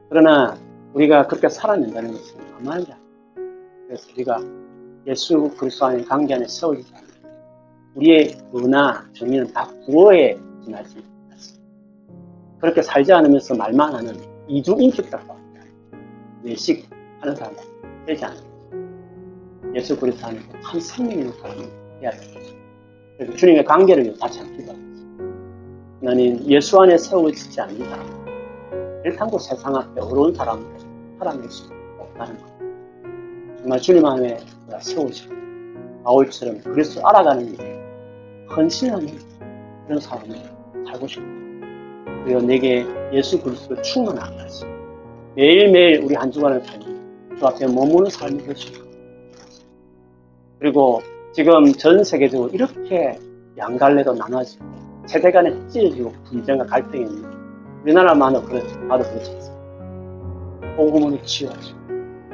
그러나 0.09 0.59
우리가 0.93 1.29
그렇게 1.29 1.49
살아낸다는 1.49 2.13
것은 2.13 2.41
않아요. 2.57 2.99
그래서 3.87 4.11
우리가 4.13 4.41
예수 5.07 5.51
그리스도 5.57 5.87
안에 5.87 6.03
관계 6.05 6.35
안에 6.35 6.47
세워지지 6.49 6.93
않아요. 6.97 7.10
우리의 7.95 8.39
은하, 8.55 9.05
정의는 9.13 9.53
다 9.53 9.69
구어에 9.87 10.39
지나지 10.65 11.03
않습니다. 11.31 11.61
그렇게 12.61 12.83
살지 12.83 13.13
않으면서 13.13 13.55
말만 13.57 13.95
하는 13.95 14.15
이중인격자과 14.49 15.37
외식 16.43 16.89
하는 17.21 17.35
사람 17.35 17.55
되지 18.07 18.25
않아요. 18.25 18.51
예수 19.75 19.99
그리스도 19.99 20.27
안에서 20.27 20.47
참 20.63 20.81
생명 20.81 21.19
있는 21.19 21.33
사람이 21.33 21.63
되어야 22.01 22.11
됩니다. 22.11 22.41
그래서 23.17 23.37
주님의 23.37 23.65
관계를 23.65 24.19
다시 24.19 24.39
한번 24.39 24.57
기도 24.57 24.73
합니다. 24.73 24.91
나는 26.01 26.49
예수 26.49 26.81
안에 26.81 26.97
세워지지 26.97 27.61
않는 27.61 27.85
사람, 27.91 28.25
일탄고 29.05 29.39
세상 29.39 29.77
앞에 29.77 30.01
어려운 30.01 30.35
사람을 30.35 30.65
살아낼 31.19 31.51
수 31.51 31.71
없다는 31.99 32.39
것. 32.39 32.51
정말 33.59 33.81
주님 33.81 34.07
안에 34.07 34.39
세워지고 34.81 35.35
바울처럼 36.05 36.61
그리스도 36.63 37.07
알아가는 37.07 37.55
일에 37.55 37.80
헌신하는 38.57 39.09
그런 39.87 40.01
사람을 40.01 40.37
살고 40.87 41.07
싶다. 41.07 41.27
그리고 42.25 42.41
내게 42.41 42.85
예수 43.13 43.41
그리스도 43.41 43.81
충만한 43.83 44.37
것이 44.37 44.65
매일매일 45.37 46.03
우리 46.03 46.15
한 46.15 46.31
주간을 46.31 46.63
살면 46.65 47.37
주 47.39 47.47
앞에 47.47 47.67
머무는 47.67 48.11
삶이 48.11 48.45
되시고 48.45 48.91
그리고 50.59 51.01
지금 51.33 51.73
전 51.73 52.05
세계적으로 52.05 52.51
이렇게 52.51 53.19
양갈래도 53.57 54.13
나눠지고 54.15 54.65
세대 55.07 55.31
간에 55.31 55.51
찢어지고 55.69 56.13
분쟁과 56.25 56.67
갈등이 56.67 57.05
있는 57.05 57.31
우리나라만은 57.83 58.45
그렇지 58.45 58.77
나도 58.81 59.05
그렇지 59.05 59.31
않습니다. 59.31 60.77
복음으로 60.77 61.23
치유하시고 61.23 61.79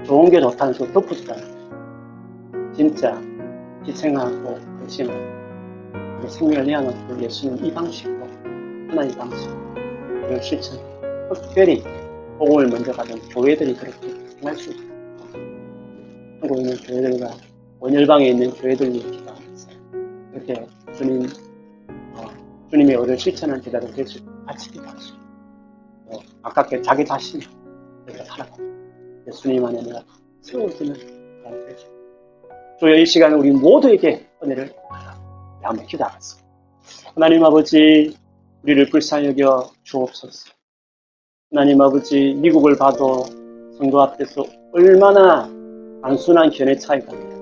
좋은 0.05 0.31
게 0.31 0.41
좋다는 0.41 0.75
소리 0.75 0.93
덮어주잖아요. 0.93 1.57
진짜 2.75 3.21
희생하고 3.87 4.59
헌신하 4.81 5.36
고 6.27 6.29
우리 6.29 6.31
생명을 6.31 6.67
내어놓은 6.67 7.09
그 7.09 7.23
예수님 7.23 7.65
이 7.65 7.73
방식으로 7.73 8.27
하나님 8.89 9.17
방식 9.17 9.49
이걸 10.25 10.43
실천 10.43 10.79
특별히 11.33 11.83
복음을 12.39 12.67
먼저 12.67 12.93
가진 12.93 13.19
교회들이 13.29 13.75
그렇게 13.75 14.09
정말 14.31 14.57
수 14.57 14.71
있고 14.71 14.83
한국에 16.41 16.61
있는 16.61 16.77
교회들과 16.79 17.37
원열방에 17.79 18.29
있는 18.29 18.51
교회들이 18.51 19.23
그렇게 20.33 20.67
주님 20.97 21.29
어, 22.15 22.25
주님의 22.71 22.97
의를 22.97 23.19
실천한 23.19 23.63
제자들 23.63 23.93
될수 23.93 24.19
같이 24.47 24.71
기도하시고 24.71 25.19
어, 26.07 26.19
아깝게 26.43 26.83
자기 26.83 27.05
자신을 27.05 27.47
내가 28.07 28.25
살아가 28.25 28.51
예수님 29.29 29.65
안에 29.65 29.81
내가 29.83 30.03
세워지는 30.43 30.95
사람 31.43 31.67
되죠. 31.67 31.87
주여 32.81 32.97
이 32.97 33.07
시간에 33.07 33.35
우리 33.35 33.53
모두에게 33.53 34.27
은혜를 34.43 34.75
한번 35.69 35.87
기도하겠습니다. 35.87 36.49
하나님 37.15 37.45
아버지 37.45 38.17
우리를 38.63 38.91
불쌍히 38.91 39.29
여겨 39.29 39.71
주옵소서. 39.85 40.51
하나님 41.53 41.81
아버지 41.81 42.35
미국을 42.35 42.77
봐도 42.77 43.25
성도 43.79 44.01
앞에서 44.03 44.45
얼마나 44.73 45.49
단순한 46.03 46.51
견해 46.51 46.77
차이가 46.77 47.13
납니다. 47.13 47.37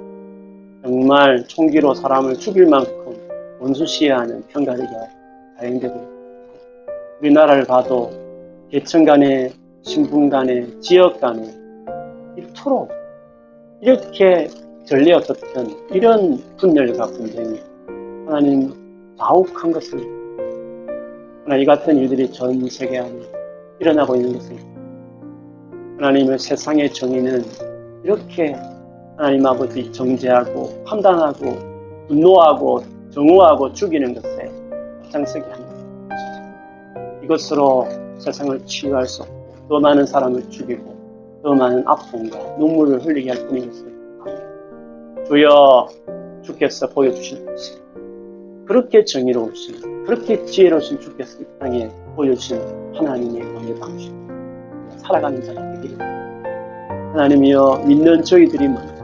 정말 0.82 1.46
총기로 1.46 1.94
사람을 1.94 2.34
죽일 2.38 2.66
만큼 2.66 3.16
원수시해하는 3.60 4.46
평가리가 4.48 4.92
다행되고 5.58 6.14
우리나라를 7.20 7.64
봐도 7.64 8.10
계층 8.70 9.04
간에 9.04 9.50
신분 9.82 10.28
간에 10.28 10.66
지역 10.80 11.20
간에 11.20 11.54
이토록 12.36 12.90
이렇게 13.80 14.48
전례 14.84 15.12
없었던 15.14 15.88
이런 15.92 16.38
분열과 16.56 17.06
분쟁이 17.06 17.60
하나님 18.34 18.72
가혹한 19.16 19.70
것을 19.70 20.00
하나 21.44 21.56
이 21.56 21.64
같은 21.64 21.96
일들이 21.96 22.32
전 22.32 22.68
세계 22.68 22.98
안에 22.98 23.20
일어나고 23.78 24.16
있는 24.16 24.32
것을 24.32 24.56
하나님의 25.98 26.40
세상의 26.40 26.92
정의는 26.92 27.44
이렇게 28.02 28.56
하나님 29.16 29.46
아버지 29.46 29.92
정죄하고 29.92 30.82
판단하고 30.82 31.56
분노하고 32.08 32.82
정오하고 33.12 33.72
죽이는 33.72 34.14
것에 34.14 34.50
앞장서게 35.04 35.44
합니다. 35.52 35.74
이것으로 37.22 37.86
세상을 38.18 38.66
치유할 38.66 39.06
수 39.06 39.22
없고 39.22 39.68
더 39.68 39.78
많은 39.78 40.06
사람을 40.06 40.50
죽이고 40.50 41.40
더 41.44 41.54
많은 41.54 41.86
아픔과 41.86 42.56
눈물을 42.58 43.06
흘리게 43.06 43.30
할 43.30 43.46
뿐인 43.46 43.68
것을 43.68 43.86
압니다. 44.22 45.24
주여 45.28 45.88
주께서 46.42 46.88
보여주신 46.88 47.46
것이 47.46 47.83
그렇게 48.66 49.04
정의로우신 49.04 50.04
그렇게 50.04 50.44
지혜로우신 50.44 51.00
주께서 51.00 51.40
이 51.40 51.44
땅에 51.60 51.88
보여주신 52.16 52.58
하나님의 52.94 53.42
권의 53.54 53.80
방식 53.80 54.14
살아가는 54.98 55.40
되기를 55.40 55.98
하나님이여 57.12 57.84
믿는 57.86 58.22
저희들이 58.22 58.68
먼저 58.68 58.94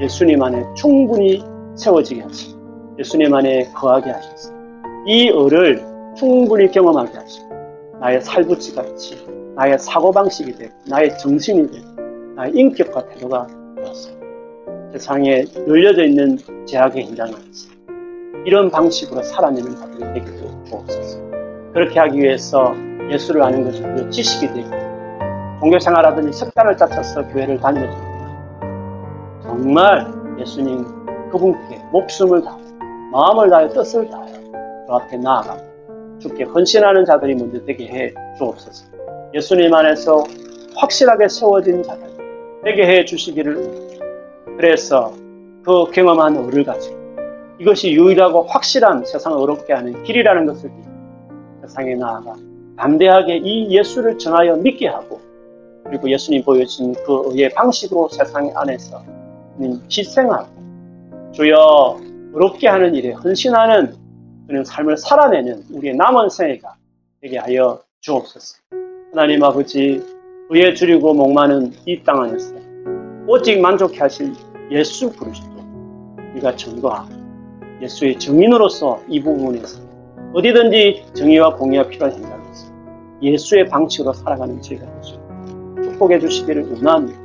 예수님 0.00 0.42
안에 0.42 0.64
충분히 0.74 1.44
세워지게 1.76 2.22
하시고 2.22 2.96
예수님 2.98 3.32
안에 3.34 3.70
거하게 3.74 4.10
하셔서 4.10 4.52
이 5.06 5.30
을을 5.30 5.82
충분히 6.16 6.70
경험하게 6.70 7.16
하시고 7.16 7.48
나의 8.00 8.20
살부치 8.20 8.74
같이 8.74 9.26
나의 9.54 9.78
사고방식이 9.78 10.52
되고 10.56 10.72
나의 10.88 11.16
정신이 11.18 11.70
되고 11.70 11.86
나의 12.36 12.52
인격과 12.54 13.08
태도가 13.08 13.46
되었어 13.76 14.10
세상에 14.92 15.44
열려져 15.66 16.04
있는 16.04 16.38
제약의 16.66 17.06
현장에서 17.06 17.77
이런 18.48 18.70
방식으로 18.70 19.22
살아내는 19.22 19.76
자들이 19.76 20.14
되기도 20.14 20.64
주옵소서 20.64 21.20
그렇게 21.74 22.00
하기 22.00 22.18
위해서 22.18 22.74
예수를 23.10 23.42
아는 23.42 23.62
것이 23.62 23.82
그 23.82 24.08
지식이 24.08 24.54
되고 24.54 24.70
종교생활하더니 25.60 26.32
석단을 26.32 26.78
짜쳐서 26.78 27.28
교회를 27.28 27.60
다니는 27.60 27.92
정말 29.42 30.06
예수님 30.40 30.82
그분께 31.30 31.78
목숨을 31.92 32.42
다하여 32.42 32.62
마음을 33.12 33.50
다하여 33.50 33.68
뜻을 33.68 34.08
다하여 34.08 34.32
주 34.32 34.94
앞에 34.94 35.18
나아가 35.18 35.58
주께 36.18 36.44
헌신하는 36.44 37.04
자들이 37.04 37.34
먼저 37.34 37.62
되게 37.66 37.86
해 37.86 38.14
주옵소서. 38.38 38.86
예수님 39.34 39.74
안에서 39.74 40.24
확실하게 40.74 41.28
세워진 41.28 41.82
자들 41.82 42.08
되게 42.64 42.86
해 42.86 43.04
주시기를. 43.04 43.98
그래서 44.56 45.12
그 45.62 45.84
경험한 45.90 46.36
의를 46.36 46.64
가지고 46.64 47.07
이것이 47.58 47.92
유일하고 47.92 48.42
확실한 48.44 49.04
세상을 49.04 49.36
어렵게 49.38 49.72
하는 49.72 50.02
길이라는 50.04 50.46
것을 50.46 50.70
세상에 51.62 51.94
나아가 51.94 52.34
담대하게 52.76 53.38
이 53.38 53.76
예수를 53.76 54.18
전하여 54.18 54.56
믿게 54.56 54.86
하고 54.88 55.20
그리고 55.84 56.10
예수님 56.10 56.44
보여주신 56.44 56.94
그 57.04 57.22
의의 57.26 57.50
방식으로 57.50 58.08
세상 58.08 58.50
안에서 58.54 59.02
희생하고 59.90 60.48
주여 61.32 61.98
어렵게 62.34 62.68
하는 62.68 62.94
일에 62.94 63.12
헌신하는 63.12 63.94
그런 64.46 64.64
삶을 64.64 64.96
살아내는 64.96 65.64
우리의 65.72 65.96
남은 65.96 66.28
생애가 66.30 66.74
되게 67.20 67.38
하여 67.38 67.80
주옵소서. 68.00 68.58
하나님 69.12 69.42
아버지 69.42 70.00
의에 70.50 70.74
줄이고 70.74 71.12
목마는 71.14 71.72
이 71.86 72.02
땅 72.04 72.22
안에서 72.22 72.54
오직 73.26 73.60
만족해 73.60 73.98
하실 73.98 74.32
예수 74.70 75.10
그리스도 75.12 75.50
우리가 76.32 76.54
전거하고 76.56 77.17
예수의 77.80 78.18
증인으로서 78.18 79.00
이 79.08 79.22
부분에서 79.22 79.80
어디든지 80.34 81.06
정의와 81.14 81.54
공의가 81.56 81.88
필요한 81.88 82.14
현장에서 82.14 82.72
예수의 83.22 83.66
방식으로 83.68 84.12
살아가는 84.12 84.60
저희가 84.60 84.84
되죠. 84.84 85.20
축복해 85.82 86.18
주시기를 86.18 86.68
원합니다. 86.72 87.18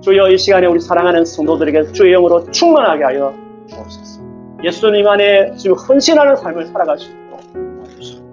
주여 0.00 0.30
이 0.30 0.38
시간에 0.38 0.66
우리 0.66 0.80
사랑하는 0.80 1.24
성도들에게 1.24 1.92
주의 1.92 2.12
영으로 2.12 2.50
충만하게 2.50 3.04
하여 3.04 3.34
주옵소서. 3.68 4.22
예수님 4.64 5.06
안에 5.06 5.54
지금 5.56 5.76
헌신하는 5.76 6.36
삶을 6.36 6.66
살아갈 6.66 6.98
수 6.98 7.10
있도록 7.10 7.52
도와주시고 7.52 8.24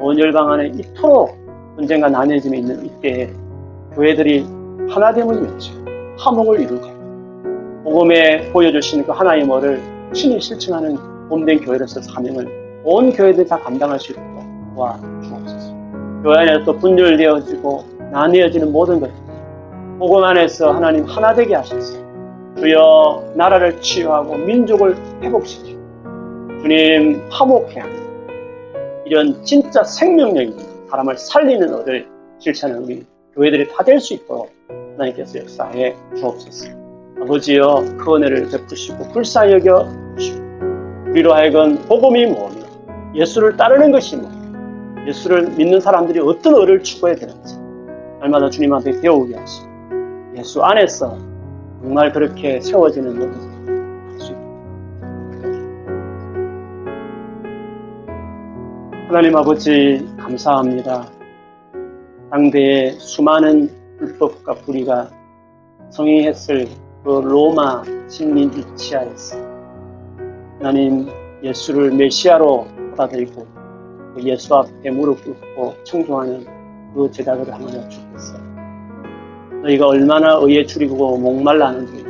온 0.00 0.18
열방 0.18 0.50
안에 0.50 0.68
이토록 0.68 1.36
분쟁과 1.76 2.08
난해짐이 2.08 2.58
있는 2.58 2.86
이때에 2.86 3.30
교회들이 3.94 4.46
하나됨을 4.88 5.40
맺지 5.42 5.72
화목을 6.18 6.60
이루고 6.60 7.00
복음에 7.84 8.50
보여주시는 8.50 9.06
그 9.06 9.12
하나의 9.12 9.44
뭐를 9.44 9.80
친히 10.12 10.40
실증하는 10.40 10.96
본된 11.28 11.64
교회로서 11.64 12.00
사명을 12.02 12.82
온 12.84 13.12
교회들이 13.12 13.46
다 13.46 13.58
감당할 13.58 13.98
수 14.00 14.12
있도록 14.12 14.30
도와주옵소서. 14.74 15.74
교회 16.22 16.38
안에 16.38 16.64
또 16.64 16.76
분열되어지고 16.76 17.84
나뉘어지는 18.12 18.72
모든 18.72 19.00
것들 19.00 19.14
복음 19.98 20.24
안에서 20.24 20.72
하나님 20.72 21.04
하나 21.04 21.34
되게 21.34 21.54
하셔서 21.54 21.98
주여 22.56 23.32
나라를 23.36 23.80
치유하고 23.80 24.36
민족을 24.36 24.96
회복시키고 25.22 25.78
주님 26.62 27.22
화목해 27.30 27.80
하는 27.80 28.00
이런 29.04 29.42
진짜 29.44 29.84
생명력 29.84 30.42
있는 30.42 30.58
사람을 30.88 31.16
살리는 31.16 31.72
어를 31.74 32.08
실천하는 32.38 32.84
우리 32.84 33.06
교회들이 33.34 33.68
다 33.68 33.84
될 33.84 33.98
수 34.00 34.14
있도록 34.14 34.50
하나님께서 34.96 35.38
역사해 35.38 35.94
주옵소서. 36.16 36.79
아버지여 37.22 37.96
그 37.98 38.16
은혜를 38.16 38.48
베푸시고 38.50 39.12
불쌍히 39.12 39.52
여겨 39.52 39.88
주시고 40.16 40.40
우리로 41.10 41.34
하여금 41.34 41.76
복음이 41.86 42.26
뭐며 42.26 42.60
예수를 43.14 43.56
따르는 43.56 43.90
것이 43.90 44.16
뭐? 44.16 44.30
예수를 45.06 45.50
믿는 45.50 45.80
사람들이 45.80 46.20
어떤 46.20 46.54
의를 46.54 46.82
추구해야 46.82 47.16
되는지 47.16 47.58
날마다 48.20 48.50
주님한테 48.50 49.00
배우게 49.00 49.36
하시고 49.36 49.70
예수 50.36 50.62
안에서 50.62 51.18
정말 51.82 52.12
그렇게 52.12 52.60
세워지는 52.60 53.18
모든 53.18 53.50
하나님 59.10 59.34
아버지 59.34 60.08
감사합니다. 60.18 61.04
당대의 62.30 62.92
수많은 62.92 63.68
불법과 63.98 64.54
불의가 64.54 65.10
성행했을 65.90 66.68
그 67.02 67.08
로마 67.08 67.82
식민지 68.08 68.62
치하에서 68.74 69.38
하나님 70.58 71.08
예수를 71.42 71.92
메시아로 71.92 72.66
받아들이고 72.96 73.46
그 74.14 74.22
예수 74.24 74.54
앞에 74.54 74.90
무릎 74.90 75.24
꿇고 75.24 75.74
청종하는 75.84 76.44
그 76.94 77.10
제자들을 77.10 77.52
하나님 77.52 77.88
주겠어요. 77.88 78.40
너희가 79.62 79.86
얼마나 79.88 80.34
의에 80.34 80.66
줄이고 80.66 81.16
목말라 81.16 81.68
하는지 81.68 82.04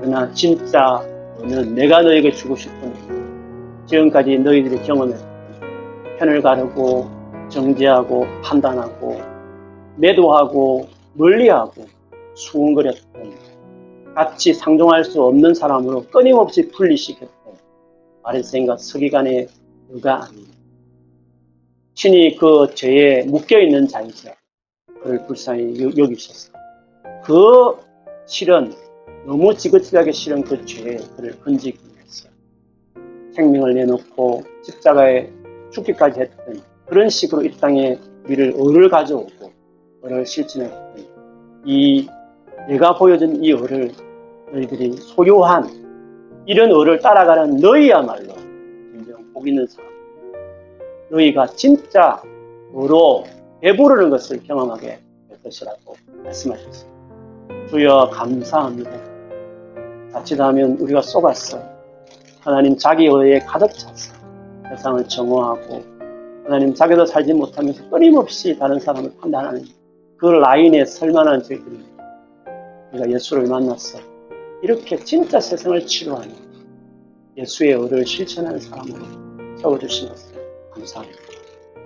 그러나 0.00 0.30
진짜 0.32 1.02
너는 1.38 1.74
내가 1.74 2.00
너에게 2.00 2.30
주고 2.30 2.56
싶은 2.56 2.94
지금까지 3.86 4.38
너희들이 4.38 4.82
경험했던 4.82 5.28
편을 6.18 6.40
가르고 6.40 7.10
정죄하고 7.48 8.26
판단하고 8.42 9.20
매도하고 9.96 10.88
멀리하고 11.14 11.97
수군거렸던 12.38 13.34
같이 14.14 14.54
상종할 14.54 15.04
수 15.04 15.22
없는 15.22 15.54
사람으로 15.54 16.04
끊임없이 16.04 16.68
분리시켰던 16.68 17.56
아랫생과 18.22 18.76
서기관의 18.76 19.48
의가 19.90 20.24
아닙니다. 20.24 20.56
신이 21.94 22.36
그 22.36 22.72
죄에 22.74 23.24
묶여있는 23.24 23.88
자이죠. 23.88 24.30
그를 25.02 25.26
불쌍히 25.26 25.80
여기셨어. 25.80 26.52
그 27.24 27.76
실은 28.26 28.72
너무 29.26 29.54
지긋지하게 29.54 30.12
실은 30.12 30.42
그 30.42 30.64
죄에 30.64 30.96
그를 31.16 31.38
건지기 31.40 31.78
위해서 31.92 32.28
생명을 33.34 33.74
내놓고 33.74 34.42
십자가에 34.64 35.30
죽기까지 35.70 36.20
했던 36.20 36.62
그런 36.86 37.08
식으로 37.08 37.44
이 37.44 37.50
땅에 37.58 37.98
우리를 38.24 38.54
을을 38.58 38.88
가져오고 38.88 39.52
을을 40.04 40.24
실천했던 40.24 41.62
이 41.66 42.08
내가 42.68 42.94
보여준 42.94 43.42
이 43.42 43.52
을을 43.54 43.92
너희들이 44.52 44.92
소유한 44.98 45.66
이런 46.44 46.70
을을 46.70 46.98
따라가는 46.98 47.56
너희야말로 47.56 48.34
진정 48.92 49.32
복 49.32 49.48
있는 49.48 49.66
사람. 49.66 49.90
너희가 51.10 51.46
진짜 51.46 52.20
으로 52.76 53.24
배부르는 53.62 54.10
것을 54.10 54.42
경험하게 54.42 54.98
될 55.28 55.42
것이라고 55.42 55.96
말씀하셨습니다. 56.24 57.68
주여 57.70 58.10
감사합니다. 58.12 58.90
자칫하면 60.12 60.76
우리가 60.78 61.00
속았어. 61.00 61.58
하나님 62.40 62.76
자기 62.76 63.06
의에 63.06 63.38
가득 63.40 63.72
찼어. 63.72 64.14
세상을 64.68 65.08
정오하고 65.08 65.82
하나님 66.44 66.74
자기도 66.74 67.06
살지 67.06 67.32
못하면서 67.32 67.88
끊임없이 67.88 68.58
다른 68.58 68.78
사람을 68.78 69.12
판단하는 69.20 69.64
그 70.18 70.26
라인에 70.26 70.84
설만한 70.84 71.42
저희들이 71.42 71.87
우리가 72.92 73.10
예수를 73.10 73.46
만났어. 73.46 73.98
이렇게 74.62 74.96
진짜 74.96 75.40
세상을 75.40 75.86
치료하는 75.86 76.34
예수의 77.36 77.72
의를 77.72 78.04
실천하는 78.04 78.58
사람으로 78.58 79.04
세워주시면서 79.58 80.34
감사합니다. 80.72 81.18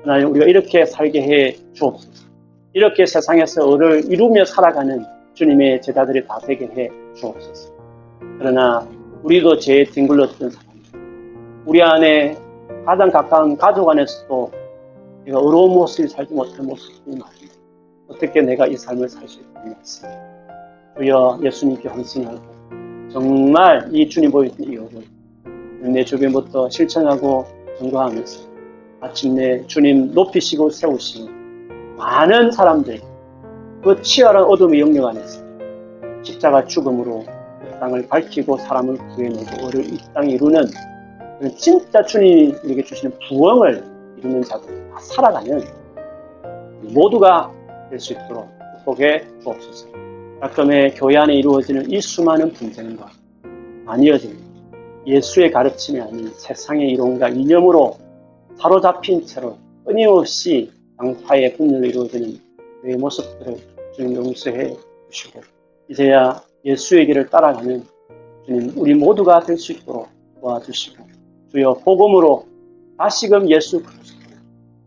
하나님 0.03 0.31
우리가 0.31 0.47
이렇게 0.47 0.85
살게 0.87 1.23
해 1.23 1.57
주옵소서. 1.75 2.27
이렇게 2.73 3.05
세상에서 3.07 3.71
의를 3.71 4.11
이루며 4.11 4.45
살아가는 4.45 5.05
주님의 5.35 5.83
제자들이 5.83 6.27
다 6.27 6.39
되게 6.39 6.67
해 6.67 6.91
주옵소서. 7.15 7.73
그러나 8.39 8.89
우리도 9.23 9.59
죄에 9.59 9.85
뒹굴렀던 9.85 10.51
사람들, 10.51 11.63
우리 11.67 11.83
안에 11.83 12.37
가장 12.87 13.11
가까운 13.11 13.57
가족 13.57 13.89
안에서도 13.91 14.51
내가 15.27 15.39
의로운 15.39 15.73
모습을 15.73 16.09
살지 16.09 16.35
못한 16.35 16.67
모습이 16.67 17.17
많습니다. 17.17 17.55
어떻게 18.09 18.41
내가 18.41 18.67
이 18.67 18.77
삶을 18.77 19.09
살 19.09 19.29
수 19.29 19.41
있겠습니까? 19.41 20.32
주여 20.97 21.41
예수님께 21.43 21.89
헌신하고 21.89 22.41
정말 23.13 23.89
이 23.93 24.09
주님 24.09 24.31
보여준 24.31 24.65
이 24.65 24.75
의를 24.75 25.03
내 25.81 26.05
주변부터 26.05 26.69
실천하고 26.71 27.47
전거하면서 27.79 28.49
마침내 29.01 29.67
주님 29.67 30.13
높이시고 30.13 30.71
세우시고 30.71 31.29
많은 31.97 32.51
사람들이 32.53 33.01
그 33.83 34.01
치열한 34.03 34.45
어둠의 34.45 34.81
영역 34.81 35.09
안에서 35.09 35.43
십자가 36.23 36.65
죽음으로 36.65 37.25
이 37.67 37.81
땅을 37.81 38.07
밝히고 38.09 38.59
사람을 38.59 38.97
구해내고 38.97 39.67
의를 39.67 39.93
이 39.93 39.99
땅에 40.15 40.33
이루는 40.33 40.67
진짜 41.57 42.03
주님이 42.03 42.55
우리에게 42.63 42.85
주시는 42.85 43.19
부흥을 43.29 43.85
이루는 44.19 44.43
자들 44.43 44.91
다 44.91 45.01
살아가는 45.01 45.61
모두가 46.83 47.51
될 47.91 47.99
수 47.99 48.13
있도록 48.13 48.49
축복해 48.79 49.27
주옵소서. 49.43 50.02
가끔의 50.43 50.97
교회 50.97 51.17
안에 51.19 51.37
이루어지는 51.37 51.89
이 51.89 52.01
수많은 52.01 52.53
분쟁과 52.53 53.13
나뉘어지는 53.85 54.37
예수의 55.07 55.53
가르침이 55.53 56.01
아닌 56.01 56.33
세상의 56.35 56.91
이론과 56.91 57.29
이념으로 57.29 57.97
사로잡힌 58.57 59.25
채로 59.25 59.57
끊임없이 59.85 60.73
양파의 61.01 61.57
분열로 61.57 61.87
이루어지는 61.87 62.41
그의 62.83 62.97
모습들을 62.97 63.57
주님 63.95 64.17
용서해 64.17 64.77
주시고 65.11 65.43
이제야 65.89 66.43
예수의 66.65 67.07
길을 67.07 67.31
따라가는 67.31 67.85
주님 68.45 68.73
우리 68.77 68.95
모두가 68.95 69.39
될 69.45 69.57
수 69.57 69.71
있도록 69.71 70.09
도와주시고 70.41 71.07
주여 71.53 71.75
복음으로 71.85 72.49
다시금 72.99 73.49
예수 73.49 73.81
그리스도의 73.81 74.39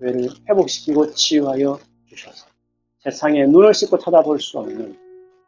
교회를 0.02 0.30
회복시키고 0.50 1.14
치유하여 1.14 1.80
주셔서 2.10 2.46
세상에 3.00 3.46
눈을 3.46 3.74
씻고 3.74 4.00
쳐다볼 4.00 4.42
수 4.42 4.60
없는 4.60 5.05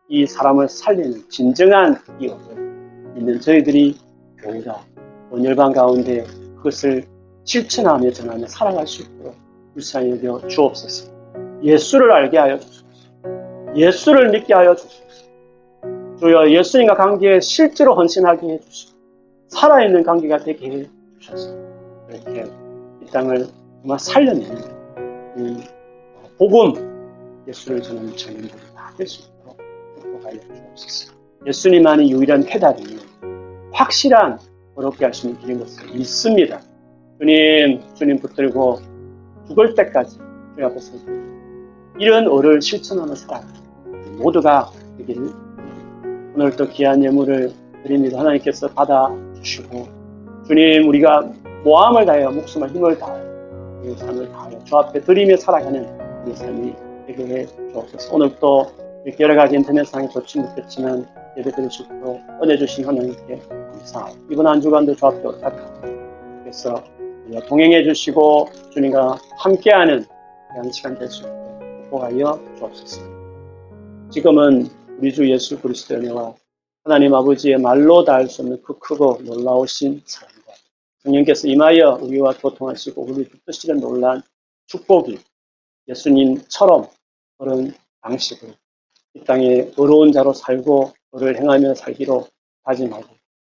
이 0.09 0.25
사람을 0.25 0.69
살리는 0.69 1.29
진정한 1.29 1.97
이업을 2.19 2.55
믿는 3.15 3.41
저희들이 3.41 3.97
교회가 4.37 4.81
온열방 5.31 5.73
가운데 5.73 6.23
그것을 6.57 7.05
실천하며 7.43 8.11
전하며 8.11 8.47
살아갈 8.47 8.87
수 8.87 9.03
있도록 9.03 9.35
불쌍히 9.73 10.11
여겨 10.11 10.47
주옵소서. 10.47 11.11
예수를 11.61 12.11
알게 12.11 12.37
하여 12.37 12.57
주소서. 12.57 12.85
예수를 13.75 14.29
믿게 14.29 14.53
하여 14.53 14.75
주소서. 14.75 15.03
주여 16.19 16.49
예수님과 16.49 16.95
관계에 16.95 17.39
실제로 17.39 17.95
헌신하게 17.95 18.47
해주시고 18.47 18.97
살아있는 19.49 20.03
관계가 20.03 20.37
되게 20.39 20.69
해 20.71 20.89
주셔서 21.19 21.55
이렇게 22.09 22.45
이 23.01 23.05
땅을 23.11 23.47
정말 23.81 23.99
살려내는 23.99 24.57
이 25.37 25.63
복음 26.37 27.43
예수를 27.47 27.81
전하는 27.81 28.15
전인들이 28.15 28.51
다될수 28.75 29.21
있도록 29.21 29.36
축복 29.36 29.36
하여 30.27 30.39
주옵소서. 30.39 31.13
예수님만이 31.45 32.11
유일한 32.11 32.43
해답이며 32.47 32.99
확실한 33.71 34.39
어렵게 34.75 35.05
할 35.05 35.13
수 35.13 35.27
있는 35.27 35.41
길인 35.41 35.59
것을 35.59 35.85
믿습니다. 35.93 36.61
주님, 37.19 37.81
주님 37.95 38.19
붙들고 38.19 38.79
죽을 39.47 39.73
때까지 39.73 40.17
주님 40.55 40.65
앞에 40.65 40.79
서 40.79 40.93
이런 41.99 42.27
어를 42.27 42.61
실천하며 42.61 43.15
살아가 43.15 43.47
모두가 44.17 44.69
되기를 44.97 45.29
오늘 46.35 46.55
또 46.55 46.67
귀한 46.67 47.03
예물을 47.03 47.51
드립니다. 47.83 48.19
하나님께서 48.19 48.67
받아주시고 48.67 49.87
주님 50.47 50.87
우리가 50.87 51.31
모함을 51.63 52.05
다하여 52.05 52.31
목숨을 52.31 52.69
힘을 52.69 52.97
다하여 52.99 53.81
우리 53.83 53.95
삶을 53.95 54.31
다하여 54.31 54.63
주 54.63 54.77
앞에 54.77 55.01
드리며 55.01 55.37
살아가는 55.37 55.87
우리 56.25 56.35
삶이 56.35 56.75
되게 57.07 57.23
해 57.23 57.47
주옵소서. 57.71 58.15
오늘 58.15 58.35
또 58.39 58.67
여러 59.19 59.35
가지 59.35 59.55
인터넷상에 59.55 60.09
좋지 60.09 60.39
못했지만 60.39 61.07
예배 61.37 61.51
드릴 61.51 61.71
수 61.71 61.83
있도록 61.83 62.21
은혜 62.43 62.57
주신 62.57 62.85
하나님께 62.85 63.39
감사하고 63.47 64.17
이번 64.29 64.47
한 64.47 64.59
주간도 64.59 64.95
주 64.95 65.05
앞에 65.05 65.21
부탁합니다. 65.21 66.41
그래서 66.43 66.83
동행해 67.47 67.83
주시고 67.83 68.49
주님과 68.73 69.17
함께하는 69.37 70.05
그런 70.49 70.71
시간 70.71 70.97
될 70.99 71.09
수 71.09 71.21
있도록 71.21 71.47
축복하여 71.83 72.39
주옵소서. 72.57 73.01
지금은 74.11 74.67
우리 74.99 75.13
주 75.13 75.29
예수 75.29 75.59
그리스도의 75.61 76.01
은혜와 76.01 76.35
하나님 76.83 77.13
아버지의 77.13 77.57
말로 77.59 78.03
닿을 78.03 78.27
수 78.27 78.41
없는 78.41 78.61
그 78.61 78.77
크고 78.77 79.19
놀라우신 79.23 80.01
사랑과 80.05 80.53
성령께서 81.03 81.47
임하여 81.47 81.99
우리와 82.01 82.33
교통하시고 82.33 83.03
우리 83.03 83.25
붙드시는 83.25 83.79
놀란 83.79 84.21
축복이 84.65 85.17
예수님처럼 85.87 86.87
그런 87.37 87.73
방식으로 88.01 88.51
이 89.17 89.23
땅에 89.23 89.71
어려운 89.77 90.11
자로 90.11 90.31
살고 90.31 90.93
그를 91.11 91.37
행하며 91.37 91.73
살기로 91.73 92.27
다짐하고 92.63 93.05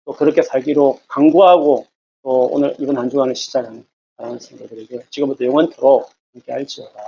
또 0.05 0.13
그렇게 0.13 0.43
살기로 0.43 1.01
강구하고 1.09 1.87
또 2.23 2.49
오늘 2.53 2.75
이번 2.79 2.97
한 2.99 3.11
주간을 3.11 3.35
시작하는 3.35 3.85
성도들에게 4.17 5.07
지금부터 5.11 5.45
영원토록 5.45 6.09
함께 6.33 6.53
할지어다. 6.53 7.01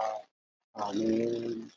아멘. 0.75 1.71